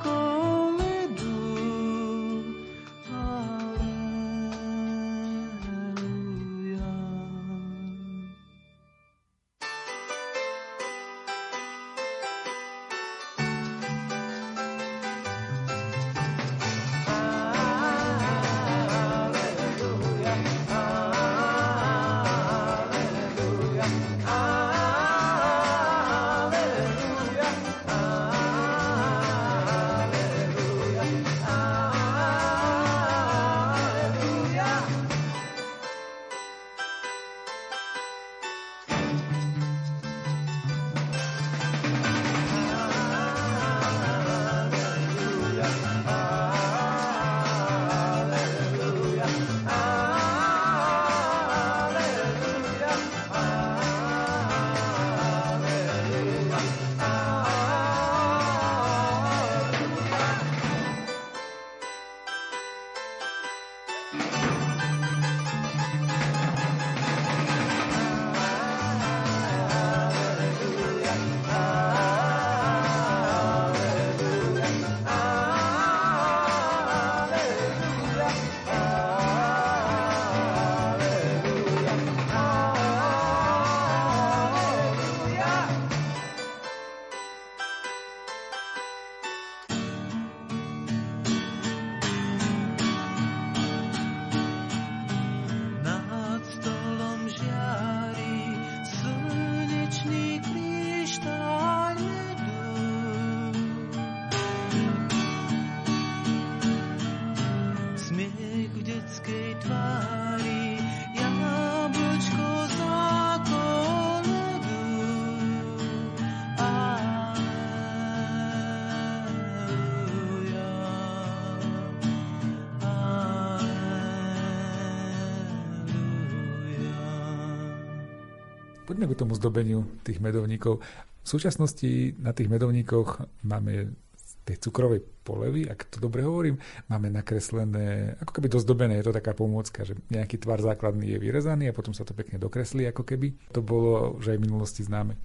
[128.91, 130.83] Poďme k tomu zdobeniu tých medovníkov.
[131.23, 133.95] V súčasnosti na tých medovníkoch máme
[134.43, 136.59] tej cukrovej polevy, ak to dobre hovorím,
[136.91, 141.71] máme nakreslené, ako keby dozdobené, je to taká pomôcka, že nejaký tvar základný je vyrezaný
[141.71, 143.31] a potom sa to pekne dokreslí, ako keby.
[143.55, 145.15] To bolo že aj v minulosti známe.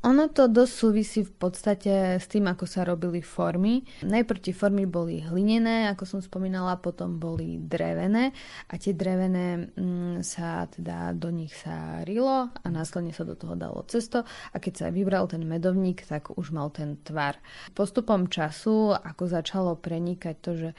[0.00, 3.84] No, ono to dosť súvisí v podstate s tým, ako sa robili formy.
[4.04, 8.32] Najprv tie formy boli hlinené, ako som spomínala, potom boli drevené
[8.68, 13.54] a tie drevené mm, sa teda do nich sa rilo a následne sa do toho
[13.56, 17.36] dalo cesto a keď sa vybral ten medovník, tak už mal ten tvar.
[17.76, 20.70] Postupom času, ako začalo prenikať to, že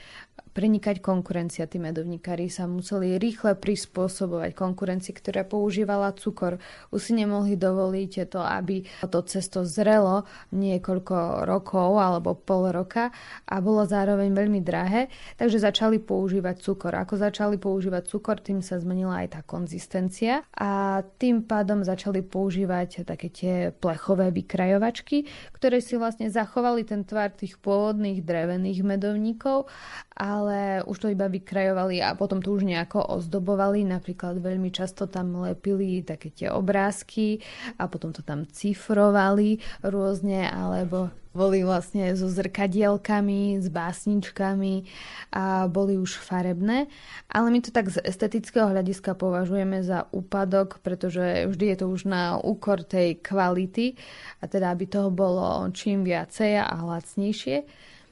[0.52, 1.68] prenikať konkurencia.
[1.68, 6.60] Tí medovníkári sa museli rýchle prispôsobovať konkurencii, ktorá používala cukor.
[6.91, 13.12] Už si nemohli dovoliť to, aby to cesto zrelo niekoľko rokov alebo pol roka
[13.47, 15.08] a bolo zároveň veľmi drahé,
[15.39, 16.93] takže začali používať cukor.
[16.95, 23.08] Ako začali používať cukor, tým sa zmenila aj tá konzistencia a tým pádom začali používať
[23.08, 25.26] také tie plechové vykrajovačky,
[25.56, 29.70] ktoré si vlastne zachovali ten tvar tých pôvodných drevených medovníkov,
[30.16, 33.86] ale ale už to iba vykrajovali a potom to už nejako ozdobovali.
[33.86, 37.38] Napríklad veľmi často tam lepili také tie obrázky
[37.78, 44.84] a potom to tam cifrovali rôzne, alebo boli vlastne so zrkadielkami, s básničkami
[45.32, 46.92] a boli už farebné.
[47.32, 52.04] Ale my to tak z estetického hľadiska považujeme za úpadok, pretože vždy je to už
[52.04, 53.96] na úkor tej kvality
[54.44, 57.64] a teda aby toho bolo čím viacej a lacnejšie.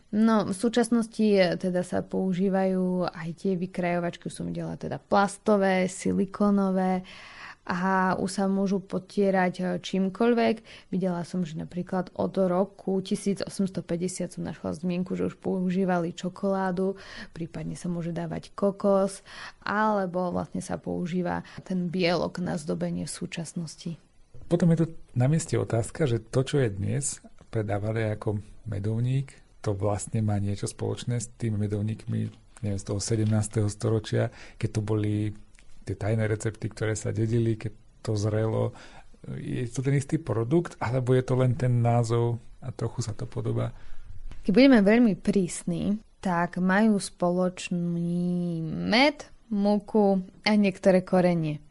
[0.09, 1.21] No, v súčasnosti
[1.61, 7.05] teda sa používajú aj tie vykrajovačky, som videla teda plastové, silikonové
[7.69, 10.55] a už sa môžu potierať eh, čímkoľvek.
[10.89, 13.85] Videla som, že napríklad od roku 1850
[14.33, 16.97] som našla zmienku, že už používali čokoládu,
[17.37, 19.21] prípadne sa môže dávať kokos,
[19.61, 24.01] alebo vlastne sa používa ten bielok na zdobenie v súčasnosti.
[24.49, 27.21] Potom je tu na mieste otázka, že to, čo je dnes
[27.53, 33.71] predávali ako medovník, to vlastne má niečo spoločné s tými medovníkmi neviem, z toho 17.
[33.71, 35.31] storočia, keď to boli
[35.87, 38.75] tie tajné recepty, ktoré sa dedili, keď to zrelo.
[39.35, 43.27] Je to ten istý produkt, alebo je to len ten názov a trochu sa to
[43.27, 43.71] podobá?
[44.43, 51.63] Keď budeme veľmi prísni, tak majú spoločný med, múku a niektoré korenie.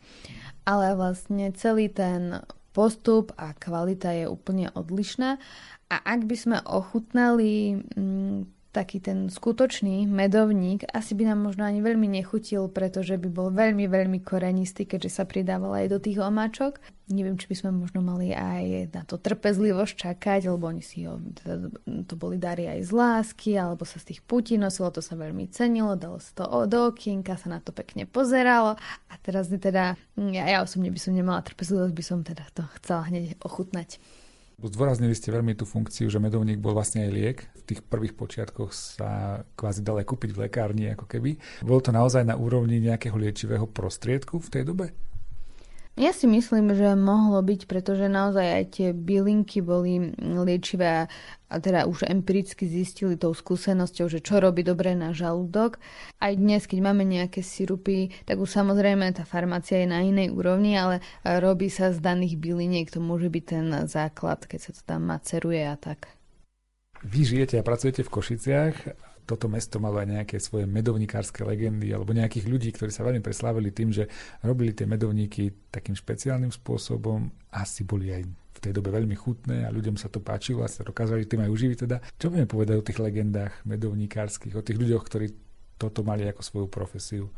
[0.68, 2.44] Ale vlastne celý ten
[2.78, 5.42] postup a kvalita je úplne odlišná.
[5.90, 11.80] A ak by sme ochutnali mm, taký ten skutočný medovník asi by nám možno ani
[11.80, 16.76] veľmi nechutil, pretože by bol veľmi, veľmi korenistý, keďže sa pridával aj do tých omáčok.
[17.08, 21.16] Neviem, či by sme možno mali aj na to trpezlivosť čakať, lebo oni si ho,
[22.04, 25.48] to boli dary aj z lásky, alebo sa z tých putí nosilo, to sa veľmi
[25.48, 28.76] cenilo, dalo sa to do okienka, sa na to pekne pozeralo
[29.08, 33.08] a teraz teda, ja, ja osobne by som nemala trpezlivosť, by som teda to chcela
[33.08, 33.96] hneď ochutnať.
[34.58, 37.38] Zdôraznili ste veľmi tú funkciu, že medovník bol vlastne aj liek.
[37.62, 41.38] V tých prvých počiatkoch sa kvázi dal aj kúpiť v lekárni, ako keby.
[41.62, 44.90] Bolo to naozaj na úrovni nejakého liečivého prostriedku v tej dobe?
[45.98, 51.10] Ja si myslím, že mohlo byť, pretože naozaj aj tie bylinky boli liečivé
[51.50, 55.82] a teda už empiricky zistili tou skúsenosťou, že čo robí dobre na žalúdok.
[56.22, 60.78] Aj dnes, keď máme nejaké sirupy, tak už samozrejme tá farmácia je na inej úrovni,
[60.78, 65.02] ale robí sa z daných byliniek, to môže byť ten základ, keď sa to tam
[65.10, 66.14] maceruje a tak.
[67.02, 68.76] Vy žijete a pracujete v Košiciach
[69.28, 73.68] toto mesto malo aj nejaké svoje medovníkárske legendy alebo nejakých ľudí, ktorí sa veľmi preslávili
[73.68, 74.08] tým, že
[74.40, 77.28] robili tie medovníky takým špeciálnym spôsobom.
[77.52, 80.80] Asi boli aj v tej dobe veľmi chutné a ľuďom sa to páčilo a sa
[80.80, 81.78] dokázali tým aj uživiť.
[81.84, 85.26] Teda, čo budeme povedať o tých legendách medovníkárskych, o tých ľuďoch, ktorí
[85.76, 87.28] toto mali ako svoju profesiu?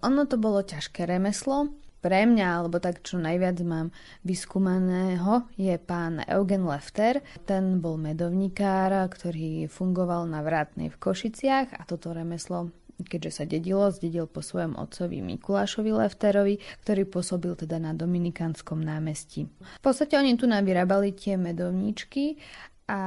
[0.00, 3.90] Ono to bolo ťažké remeslo, pre mňa, alebo tak čo najviac mám
[4.22, 7.24] vyskúmaného, je pán Eugen Lefter.
[7.48, 13.92] Ten bol medovníkár, ktorý fungoval na vrátnej v Košiciach a toto remeslo keďže sa dedilo,
[13.92, 19.44] zdedil po svojom otcovi Mikulášovi Lefterovi, ktorý pôsobil teda na Dominikánskom námestí.
[19.44, 22.40] V podstate oni tu vyrábali tie medovníčky
[22.86, 23.02] a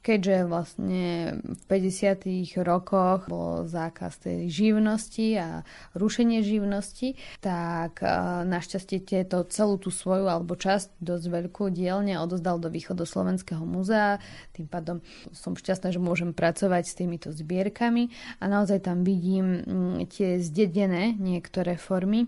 [0.00, 2.24] keďže vlastne v 50.
[2.64, 5.48] rokoch bol zákaz tej živnosti a
[5.92, 8.08] rušenie živnosti, tak e,
[8.48, 14.24] našťastie tieto celú tú svoju alebo časť dosť veľkú dielne odozdal do Východoslovenského múzea.
[14.56, 15.04] Tým pádom
[15.36, 18.08] som šťastná, že môžem pracovať s týmito zbierkami
[18.40, 19.60] a naozaj tam vidím
[20.08, 22.24] tie zdedené niektoré formy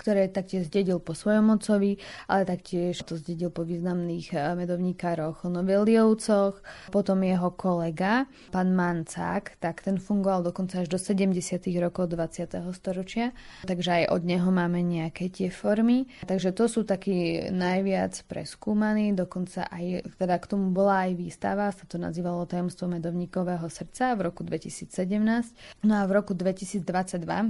[0.00, 6.64] ktoré taktiež zdedil po svojom otcovi, ale taktiež to zdedil po významných eh, medovníkároch Noveliovcoch.
[6.88, 11.36] Potom jeho kolega, pán Mancák, tak ten fungoval dokonca až do 70.
[11.76, 12.56] rokov 20.
[12.72, 13.36] storočia,
[13.68, 16.08] takže aj od neho máme nejaké tie formy.
[16.24, 21.84] Takže to sú takí najviac preskúmaní, dokonca aj, teda k tomu bola aj výstava, sa
[21.84, 25.84] to nazývalo Tajomstvo medovníkového srdca v roku 2017.
[25.84, 26.86] No a v roku 2022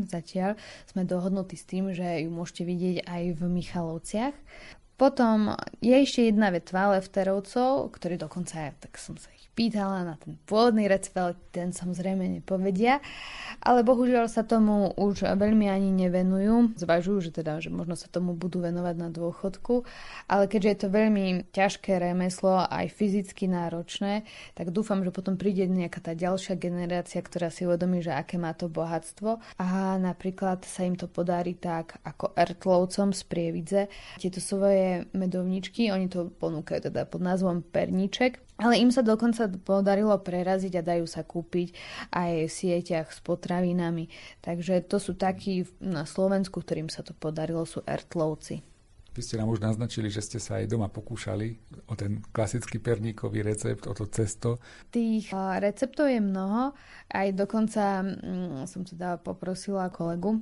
[0.09, 4.37] zatiaľ sme dohodnutí s tým, že ju môžete vidieť aj v Michalovciach.
[4.97, 5.53] Potom
[5.85, 11.37] je ešte jedna vetva lefterovcov, ktorí dokonca, tak som sa pýtala na ten pôvodný recept,
[11.51, 13.03] ten samozrejme nepovedia.
[13.61, 16.81] Ale bohužiaľ sa tomu už veľmi ani nevenujú.
[16.81, 19.85] Zvažujú, že teda, že možno sa tomu budú venovať na dôchodku.
[20.31, 24.25] Ale keďže je to veľmi ťažké remeslo, aj fyzicky náročné,
[24.57, 28.57] tak dúfam, že potom príde nejaká tá ďalšia generácia, ktorá si uvedomí, že aké má
[28.57, 29.43] to bohatstvo.
[29.61, 33.83] A napríklad sa im to podarí tak, ako Ertlovcom z Prievidze.
[34.17, 40.13] Tieto svoje medovničky, oni to ponúkajú teda pod názvom Perníček ale im sa dokonca podarilo
[40.19, 41.73] preraziť a dajú sa kúpiť
[42.13, 44.11] aj v sieťach s potravinami.
[44.43, 48.67] Takže to sú takí na Slovensku, ktorým sa to podarilo, sú ertlovci.
[49.11, 51.59] Vy ste nám už naznačili, že ste sa aj doma pokúšali
[51.91, 54.63] o ten klasický perníkový recept, o to cesto.
[54.95, 56.71] Tých receptov je mnoho,
[57.11, 60.39] aj dokonca mm, som teda poprosila kolegu,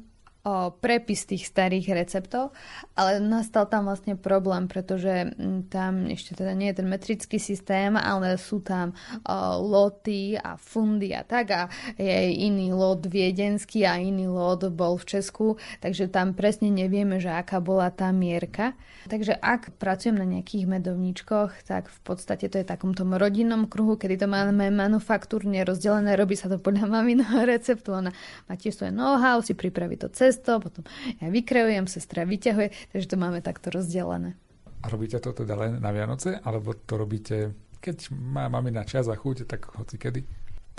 [0.47, 2.55] o prepis tých starých receptov,
[2.95, 7.99] ale nastal tam vlastne problém, pretože mm, tam ešte teda nie je ten metrický systém,
[7.99, 8.95] ale sú tam
[9.27, 11.63] o, loty a fundy a tak a
[11.99, 17.35] je iný lot viedenský a iný lot bol v Česku, takže tam presne nevieme, že
[17.35, 18.79] aká bola tá mierka.
[19.09, 23.99] Takže ak pracujem na nejakých medovníčkoch, tak v podstate to je takom tom rodinnom kruhu,
[23.99, 28.15] kedy to máme manufaktúrne rozdelené, robí sa to podľa maminého receptu, ona
[28.47, 30.85] má tiež svoje know-how, si pripraví to cesto, potom
[31.19, 34.37] ja vykreujem, sestra vyťahuje, takže to máme takto rozdelené.
[34.85, 39.17] A robíte to teda len na Vianoce, alebo to robíte, keď má mamina čas a
[39.17, 40.21] chuť, tak hoci kedy?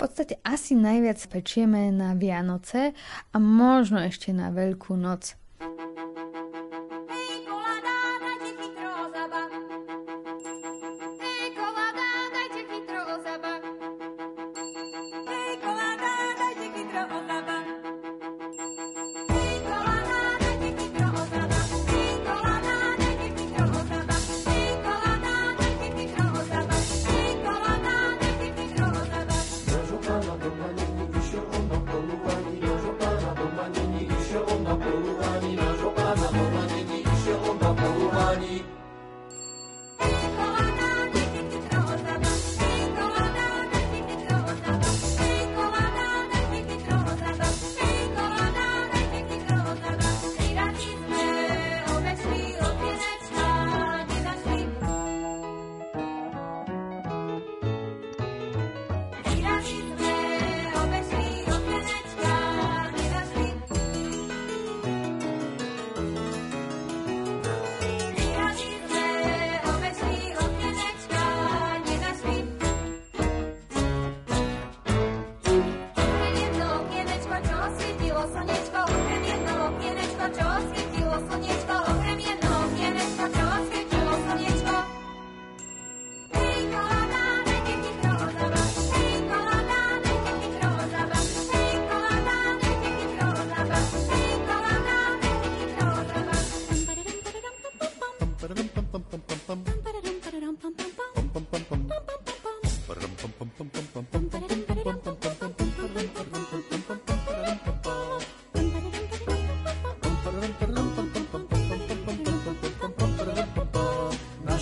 [0.00, 2.96] V podstate asi najviac pečieme na Vianoce
[3.32, 5.36] a možno ešte na Veľkú noc.
[34.70, 35.09] Thank you.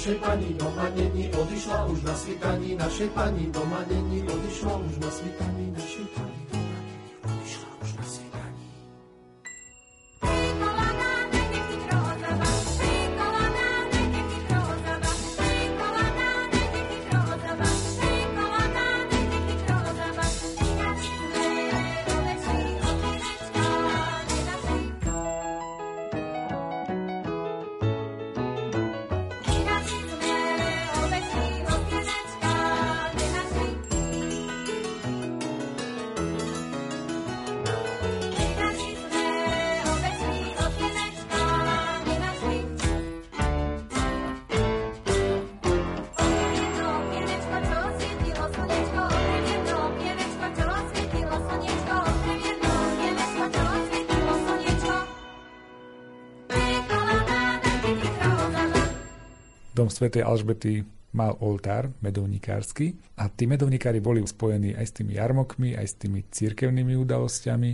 [0.08, 5.10] Našej pani doma není, odišla už na svitaní, našej pani doma není, odišla už na
[5.12, 5.47] svitaní,
[59.78, 60.82] Dom svätej Alžbety
[61.14, 66.26] mal oltár medovníkársky a tí medovníkári boli spojení aj s tými jarmokmi, aj s tými
[66.26, 67.70] církevnými udalosťami,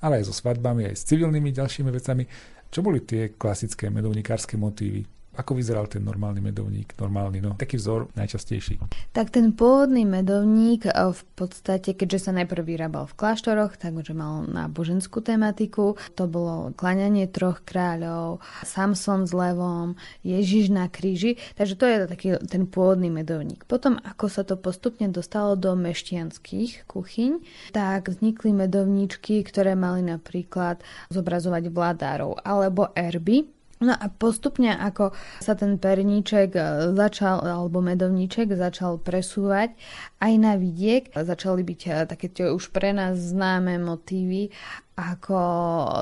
[0.00, 2.24] ale aj so svadbami, aj s civilnými ďalšími vecami.
[2.72, 5.04] Čo boli tie klasické medovníkárske motívy?
[5.32, 6.92] Ako vyzeral ten normálny medovník?
[7.00, 8.76] Normálny, no, taký vzor najčastejší.
[9.16, 14.44] Tak ten pôvodný medovník eh, v podstate, keďže sa najprv vyrábal v kláštoroch, takže mal
[14.44, 15.96] náboženskú tematiku.
[16.20, 21.40] To bolo klaňanie troch kráľov, Samson s levom, Ježiš na kríži.
[21.56, 23.64] Takže to je taký ten pôvodný medovník.
[23.64, 27.40] Potom, ako sa to postupne dostalo do meštianských kuchyň,
[27.72, 35.10] tak vznikli medovníčky, ktoré mali napríklad zobrazovať vládárov alebo erby, No a postupne, ako
[35.42, 36.62] sa ten perníček e,
[36.94, 39.74] začal, alebo medovníček začal presúvať
[40.22, 44.54] aj na vidiek, začali byť e, také tie už pre nás známe motívy
[44.94, 45.40] ako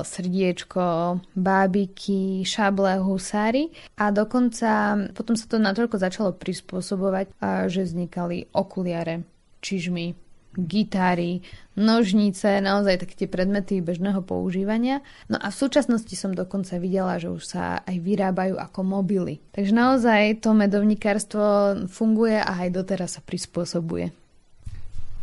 [0.05, 3.73] srdiečko, bábiky, šable, husári.
[3.97, 7.33] A dokonca potom sa to natoľko začalo prispôsobovať,
[7.71, 9.25] že vznikali okuliare,
[9.63, 10.13] čižmy,
[10.55, 11.41] gitary,
[11.79, 14.99] nožnice, naozaj také tie predmety bežného používania.
[15.31, 19.39] No a v súčasnosti som dokonca videla, že už sa aj vyrábajú ako mobily.
[19.55, 21.43] Takže naozaj to medovníkarstvo
[21.87, 24.11] funguje a aj doteraz sa prispôsobuje.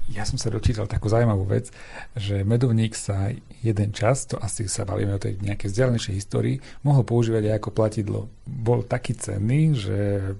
[0.09, 1.69] Ja som sa dočítal takú zaujímavú vec,
[2.17, 3.29] že medovník sa
[3.61, 7.71] jeden čas, to asi sa bavíme o tej nejakej vzdialenejšej histórii, mohol používať aj ako
[7.77, 8.21] platidlo.
[8.49, 10.33] Bol taký cenný, že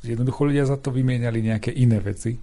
[0.00, 2.40] jednoducho ľudia za to vymieniali nejaké iné veci.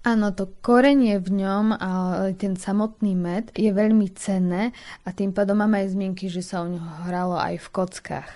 [0.00, 1.90] Áno, to korenie v ňom a
[2.32, 4.72] ten samotný med je veľmi cenné
[5.04, 8.30] a tým pádom máme aj zmienky, že sa o ňo hralo aj v kockách.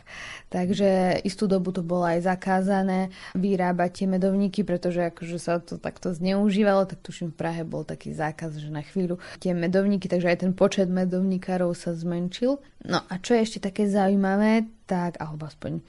[0.53, 6.13] Takže istú dobu to bolo aj zakázané vyrábať tie medovníky, pretože akože sa to takto
[6.13, 10.39] zneužívalo, tak tuším v Prahe bol taký zákaz, že na chvíľu tie medovníky, takže aj
[10.45, 12.61] ten počet medovníkárov sa zmenšil.
[12.85, 15.81] No a čo je ešte také zaujímavé, tak, alebo aspoň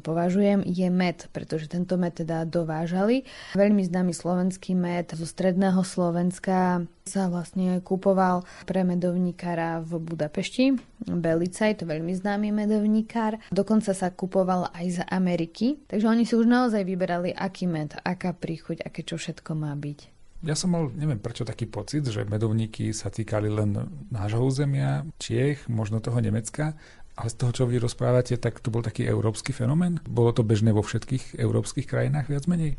[0.00, 3.26] považujem, je med, pretože tento med teda dovážali.
[3.58, 10.80] Veľmi známy slovenský med zo stredného Slovenska sa vlastne kupoval pre medovníkára v Budapešti.
[11.04, 13.42] Belica je to veľmi známy medovníkár.
[13.52, 15.84] Dokonca sa kupoval aj z Ameriky.
[15.84, 20.14] Takže oni si už naozaj vyberali, aký med, aká príchuť, aké čo všetko má byť.
[20.44, 23.80] Ja som mal, neviem prečo, taký pocit, že medovníky sa týkali len
[24.12, 26.76] nášho územia, Čiech, možno toho Nemecka,
[27.14, 30.02] ale z toho, čo vy rozprávate, tak to bol taký európsky fenomén?
[30.06, 32.74] Bolo to bežné vo všetkých európskych krajinách viac menej?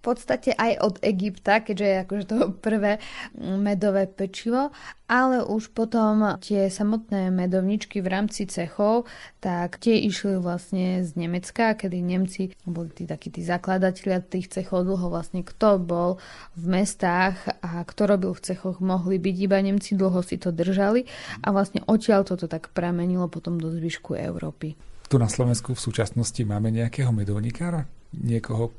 [0.00, 2.96] V podstate aj od Egypta, keďže je akože to prvé
[3.36, 4.72] medové pečivo,
[5.10, 9.04] ale už potom tie samotné medovničky v rámci cechov,
[9.44, 14.88] tak tie išli vlastne z Nemecka, kedy Nemci boli tí takí tí zakladatelia tých cechov
[14.88, 16.10] dlho vlastne kto bol
[16.56, 21.04] v mestách a kto robil v cechoch mohli byť, iba Nemci dlho si to držali
[21.44, 24.78] a vlastne odtiaľ toto tak pramenilo potom do zvyšku Európy.
[25.10, 27.82] Tu na Slovensku v súčasnosti máme nejakého medovníkára?
[28.14, 28.70] Niekoho,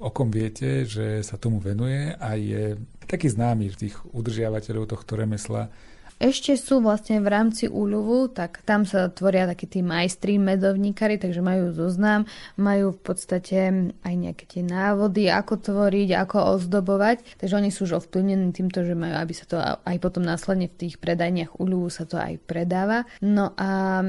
[0.00, 2.76] o kom viete, že sa tomu venuje a je
[3.06, 5.70] taký známy tých udržiavateľov tohto remesla.
[6.16, 11.44] Ešte sú vlastne v rámci úľuvu, tak tam sa tvoria takí tí majstri medovníkari, takže
[11.44, 12.24] majú zoznam,
[12.56, 18.00] majú v podstate aj nejaké tie návody, ako tvoriť, ako ozdobovať, takže oni sú už
[18.00, 22.08] ovplyvnení týmto, že majú, aby sa to aj potom následne v tých predajniach úľuvu sa
[22.08, 23.04] to aj predáva.
[23.20, 24.00] No a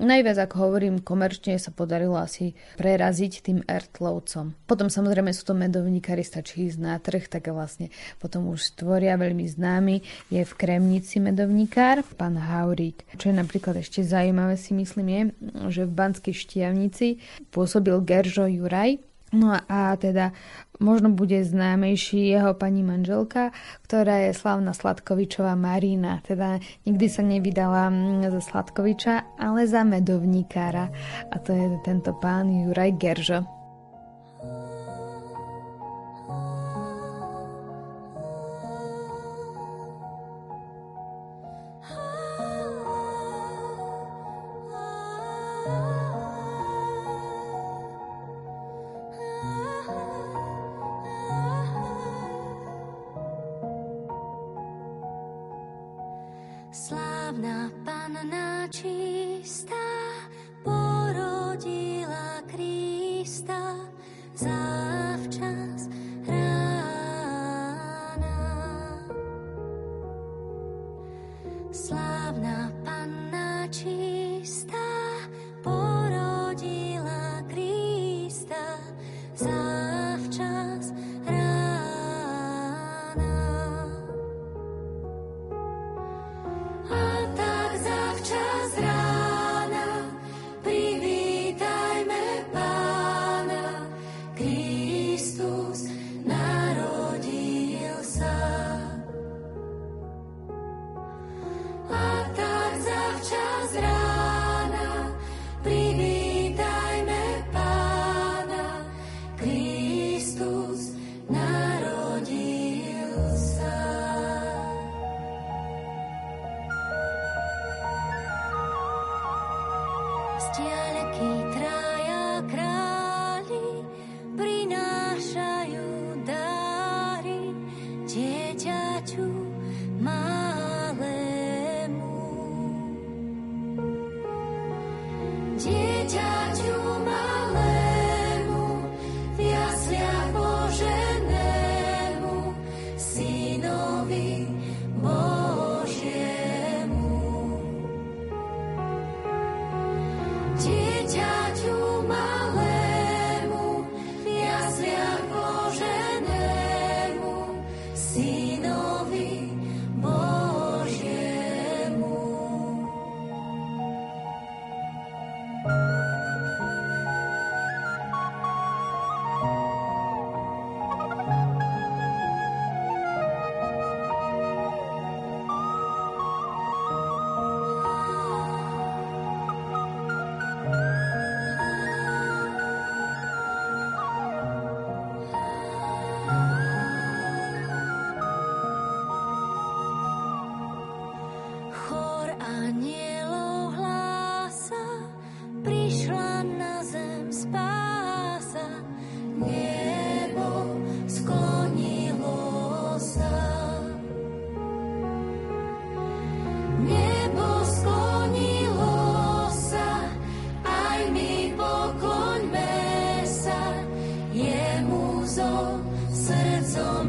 [0.00, 4.56] Najviac, ako hovorím, komerčne sa podarilo asi preraziť tým Ertlovcom.
[4.64, 9.44] Potom samozrejme sú to medovníkari, stačí ísť na trh, tak vlastne potom už stvoria veľmi
[9.44, 10.00] známy.
[10.32, 13.04] Je v Kremnici medovníkár, pán Haurík.
[13.20, 15.22] Čo je napríklad ešte zaujímavé si myslím je,
[15.68, 17.20] že v Banskej Štiavnici
[17.52, 20.36] pôsobil Geržo Juraj, No a teda
[20.76, 23.48] možno bude známejší jeho pani manželka,
[23.88, 26.20] ktorá je slavná Sladkovičová Marina.
[26.20, 30.92] Teda nikdy sa nevydala mm, za Sladkoviča, ale za medovníkára.
[31.32, 33.61] A to je tento pán Juraj Geržo.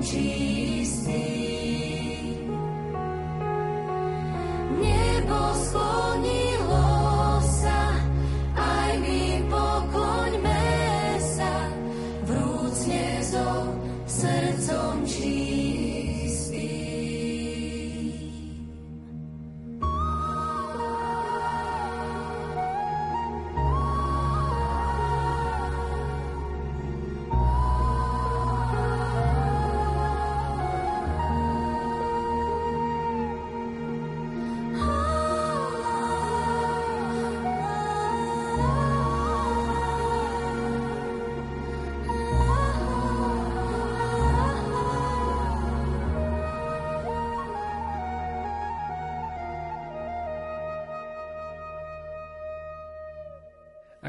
[0.03, 1.32] Jesus.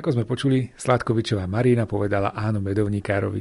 [0.05, 3.41] Ako sme počuli, Sladkovičová Marina povedala áno medovníkárovi.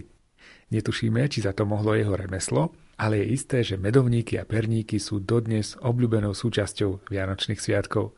[0.71, 5.19] Netušíme, či za to mohlo jeho remeslo, ale je isté, že medovníky a perníky sú
[5.19, 8.15] dodnes obľúbenou súčasťou Vianočných sviatkov.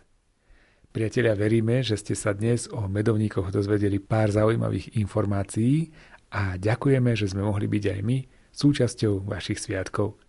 [0.94, 5.90] Priatelia, veríme, že ste sa dnes o medovníkoch dozvedeli pár zaujímavých informácií
[6.30, 8.18] a ďakujeme, že sme mohli byť aj my
[8.54, 10.22] súčasťou vašich sviatkov.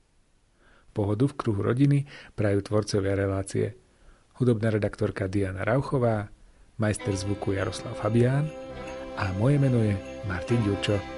[0.97, 3.77] Pohodu v kruhu rodiny prajú tvorcovia relácie.
[4.41, 6.33] Hudobná redaktorka Diana Rauchová,
[6.79, 8.49] majster zvuku Jaroslav Fabián
[9.16, 9.97] a moje meno je
[10.29, 11.16] Martin Ďurčo.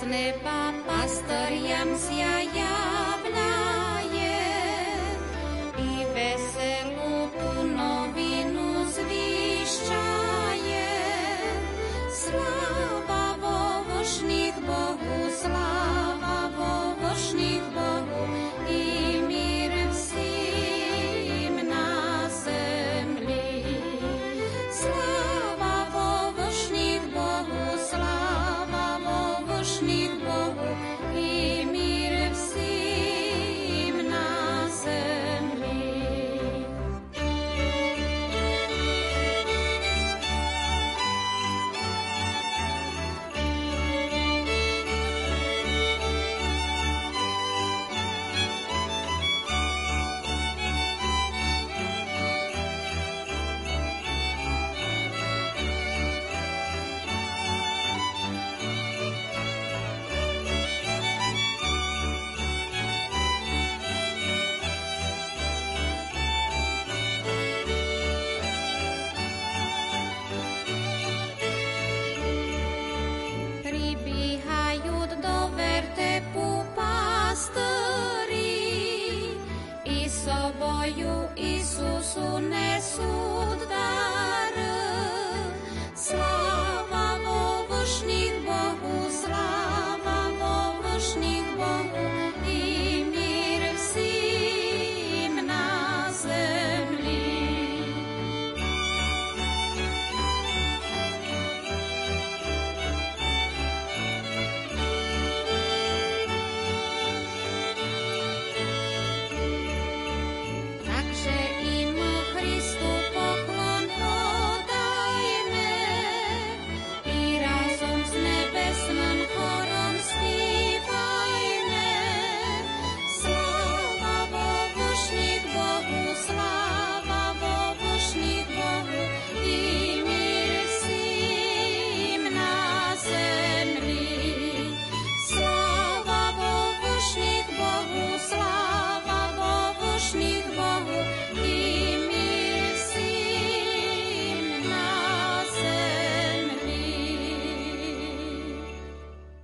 [0.00, 2.79] Z neba pastoriam zjaja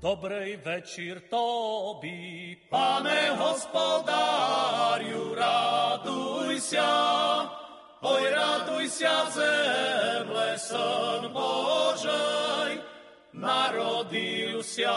[0.06, 6.94] Dobrej večer Tobi, Pane hospodáriu, raduj sa.
[8.06, 12.86] Oj, raduj sa zemle, syn Božej,
[13.34, 14.94] narodil sa.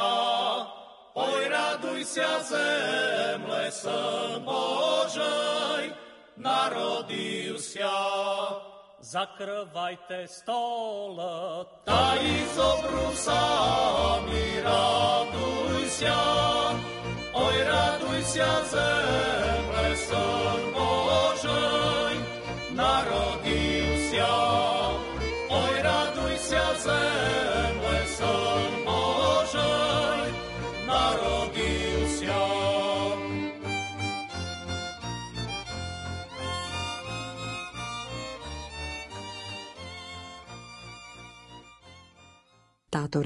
[1.17, 5.89] Oj, raduj sa zemle, syn Božej,
[6.37, 7.97] narodil sa
[9.09, 12.21] zakrvajte stole, taj
[12.53, 16.21] z obrusami raduj sa,
[17.33, 22.15] oj raduj sa zemle, syn Božej,
[22.77, 24.29] narodil sa.
[25.49, 30.29] Oj raduj sa zemle, syn Božej,
[30.85, 31.58] narodil
[42.89, 43.21] táto